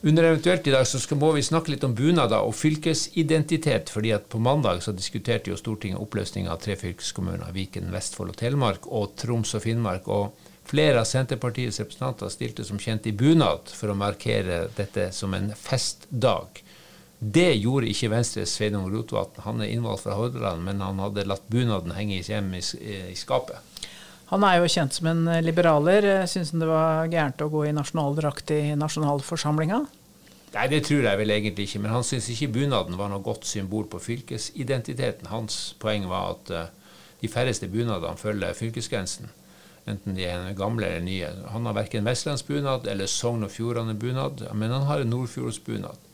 Under 0.00 0.24
eventuelt 0.24 0.66
i 0.66 0.70
dag 0.70 0.86
så 0.86 1.00
skal, 1.02 1.18
må 1.18 1.32
vi 1.34 1.42
snakke 1.42 1.72
litt 1.72 1.82
om 1.82 1.94
bunader 1.98 2.46
og 2.46 2.54
fylkesidentitet. 2.54 3.90
fordi 3.90 4.12
at 4.14 4.28
På 4.28 4.38
mandag 4.38 4.82
så 4.82 4.92
diskuterte 4.92 5.50
jo 5.50 5.56
Stortinget 5.56 5.98
oppløsning 5.98 6.46
av 6.48 6.60
tre 6.62 6.76
fylkeskommuner, 6.76 7.50
Viken, 7.52 7.90
Vestfold 7.90 8.30
og 8.30 8.36
Telemark, 8.38 8.86
og 8.86 9.16
Troms 9.16 9.54
og 9.54 9.62
Finnmark. 9.62 10.06
og 10.08 10.32
Flere 10.64 11.00
av 11.00 11.04
Senterpartiets 11.08 11.80
representanter 11.80 12.28
stilte 12.28 12.64
som 12.64 12.78
kjent 12.78 13.06
i 13.06 13.12
bunad 13.12 13.72
for 13.74 13.90
å 13.90 13.98
markere 13.98 14.68
dette 14.76 15.10
som 15.12 15.34
en 15.34 15.50
festdag. 15.56 16.62
Det 17.18 17.54
gjorde 17.56 17.88
ikke 17.90 18.12
Venstres 18.12 18.52
Sveinung 18.54 18.86
Rotevatn. 18.92 19.40
Han 19.42 19.62
er 19.64 19.72
innvalgt 19.72 20.04
fra 20.04 20.14
Hordaland, 20.14 20.62
men 20.62 20.84
han 20.84 21.00
hadde 21.02 21.26
latt 21.26 21.48
bunaden 21.50 21.96
henge 21.96 22.20
hjemme 22.22 22.60
i, 22.60 23.14
skapet. 23.18 23.58
Han 24.28 24.44
er 24.44 24.58
jo 24.58 24.68
kjent 24.68 24.96
som 24.96 25.08
en 25.08 25.22
liberaler. 25.44 26.26
Syns 26.28 26.52
han 26.52 26.60
det 26.60 26.68
var 26.68 27.08
gærent 27.08 27.40
å 27.40 27.48
gå 27.52 27.64
i 27.68 27.74
nasjonaldrakt 27.76 28.52
i 28.52 28.62
nasjonalforsamlinga? 28.76 29.86
Nei, 30.54 30.64
det 30.72 30.82
tror 30.86 31.04
jeg 31.04 31.20
vel 31.20 31.32
egentlig 31.32 31.68
ikke. 31.68 31.80
Men 31.84 31.94
han 31.96 32.04
syns 32.06 32.28
ikke 32.32 32.50
bunaden 32.56 32.96
var 33.00 33.12
noe 33.12 33.24
godt 33.24 33.48
symbol 33.48 33.86
på 33.90 34.00
fylkesidentiteten. 34.04 35.28
Hans 35.32 35.74
poeng 35.80 36.08
var 36.10 36.34
at 36.34 36.52
uh, 36.52 36.94
de 37.20 37.28
færreste 37.28 37.68
bunadene 37.72 38.20
følger 38.20 38.56
fylkesgrensen. 38.56 39.32
Enten 39.88 40.16
de 40.16 40.26
er 40.28 40.52
gamle 40.56 40.86
eller 40.86 41.04
nye. 41.04 41.30
Han 41.52 41.68
har 41.68 41.76
verken 41.76 42.04
vestlandsbunad 42.04 42.88
eller 42.88 43.08
Sogn 43.08 43.46
og 43.46 43.52
Fjordane-bunad, 43.54 44.44
men 44.52 44.74
han 44.74 44.84
har 44.88 45.04
en 45.04 45.12
nordfjordsbunad. 45.12 46.07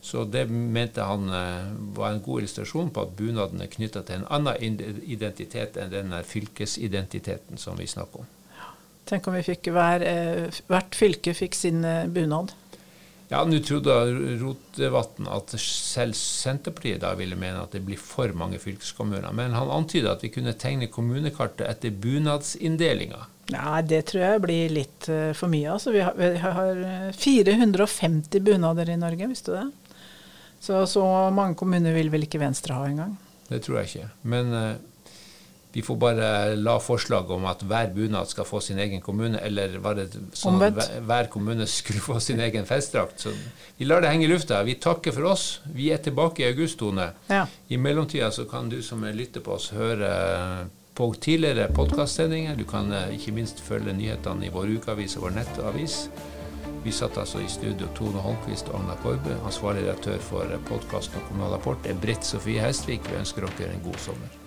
Så 0.00 0.24
det 0.24 0.46
mente 0.48 1.04
han 1.04 1.28
uh, 1.28 1.72
var 1.96 2.14
en 2.14 2.22
god 2.24 2.40
illustrasjon 2.40 2.88
på 2.90 3.04
at 3.04 3.16
bunaden 3.18 3.60
er 3.60 3.68
knytta 3.68 4.02
til 4.08 4.22
en 4.22 4.28
annen 4.32 4.80
identitet 5.04 5.76
enn 5.76 5.92
den 5.92 6.14
fylkesidentiteten 6.24 7.60
som 7.60 7.76
vi 7.76 7.88
snakker 7.90 8.24
om. 8.24 8.30
Tenk 9.10 9.26
om 9.28 9.36
vi 9.36 9.44
fikk 9.44 9.68
hver, 9.74 10.04
uh, 10.06 10.62
hvert 10.72 10.96
fylke 10.96 11.36
fikk 11.36 11.58
sin 11.58 11.84
bunad. 12.14 12.54
Ja, 13.30 13.44
Nå 13.46 13.60
trodde 13.62 13.92
Rotevatn 14.40 15.28
at 15.30 15.52
selv 15.62 16.16
Senterpartiet 16.18 17.02
da 17.04 17.12
ville 17.14 17.36
mene 17.38 17.60
at 17.62 17.76
det 17.76 17.84
blir 17.86 18.00
for 18.00 18.32
mange 18.34 18.58
fylkeskommuner. 18.58 19.28
Men 19.36 19.52
han 19.54 19.70
antyda 19.70 20.16
at 20.16 20.24
vi 20.24 20.32
kunne 20.34 20.56
tegne 20.58 20.88
kommunekartet 20.90 21.68
etter 21.68 21.94
bunadsinndelinga. 21.94 23.20
Nei, 23.54 23.82
det 23.86 24.00
tror 24.10 24.24
jeg 24.24 24.42
blir 24.42 24.74
litt 24.74 25.06
for 25.38 25.50
mye. 25.50 25.76
Altså, 25.76 25.94
vi, 25.94 26.02
har, 26.02 26.18
vi 26.18 26.32
har 26.42 26.82
450 27.14 28.42
bunader 28.46 28.90
i 28.90 28.98
Norge, 28.98 29.30
visste 29.30 29.54
du 29.54 29.58
det? 29.60 29.68
Så 30.60 30.84
så 30.86 31.02
mange 31.32 31.56
kommuner 31.56 31.94
vil 31.96 32.12
vel 32.12 32.28
ikke 32.28 32.40
Venstre 32.42 32.76
ha 32.76 32.86
engang. 32.88 33.16
Det 33.48 33.62
tror 33.64 33.80
jeg 33.80 33.90
ikke. 33.90 34.08
Men 34.28 34.52
uh, 34.54 34.74
vi 35.72 35.82
får 35.82 35.96
bare 35.96 36.56
la 36.56 36.74
forslaget 36.82 37.30
om 37.30 37.44
at 37.46 37.62
hver 37.62 37.92
bunad 37.94 38.28
skal 38.28 38.44
få 38.44 38.60
sin 38.60 38.78
egen 38.82 39.00
kommune, 39.00 39.38
eller 39.38 39.78
var 39.78 39.94
det 39.98 40.08
sånn 40.34 40.58
at 40.66 40.80
hver 41.06 41.30
kommune 41.30 41.66
skulle 41.78 42.02
få 42.02 42.18
sin 42.22 42.42
egen 42.42 42.66
festdrakt. 42.66 43.22
Så 43.22 43.34
vi 43.78 43.86
lar 43.86 44.02
det 44.02 44.10
henge 44.10 44.26
i 44.26 44.32
lufta. 44.32 44.62
Vi 44.66 44.76
takker 44.82 45.14
for 45.14 45.30
oss. 45.30 45.46
Vi 45.64 45.92
er 45.94 46.02
tilbake 46.02 46.42
i 46.42 46.50
august, 46.50 46.80
Tone. 46.82 47.12
Ja. 47.30 47.46
I 47.68 47.78
mellomtida 47.78 48.32
så 48.34 48.48
kan 48.50 48.68
du 48.68 48.80
som 48.82 49.06
lytter 49.06 49.44
på 49.46 49.54
oss, 49.56 49.70
høre 49.76 50.10
på 50.98 51.12
tidligere 51.14 51.70
podkastsendinger. 51.74 52.58
Du 52.58 52.66
kan 52.68 52.90
eh, 52.92 53.14
ikke 53.16 53.32
minst 53.32 53.62
følge 53.64 53.94
nyhetene 53.96 54.50
i 54.50 54.52
vår 54.52 54.74
ukeavis 54.80 55.16
og 55.16 55.28
vår 55.28 55.38
nettavis. 55.38 56.02
Vi 56.84 56.92
satt 56.92 57.18
altså 57.20 57.42
i 57.44 57.48
studio 57.48 57.90
Tone 57.96 58.22
Holmquist 58.24 58.70
og 58.72 58.80
Agna 58.80 58.96
Korbe. 59.02 59.36
Ansvarlig 59.44 59.84
redaktør 59.84 60.20
for 60.30 60.60
podkasten 60.70 61.20
og 61.20 61.28
Kommunal 61.28 61.52
Rapport 61.58 61.90
er 61.90 61.98
Britt 62.00 62.24
Sofie 62.24 62.62
Hestvik. 62.64 63.04
Vi 63.10 63.20
ønsker 63.20 63.50
dere 63.58 63.76
en 63.76 63.84
god 63.84 64.00
sommer. 64.00 64.39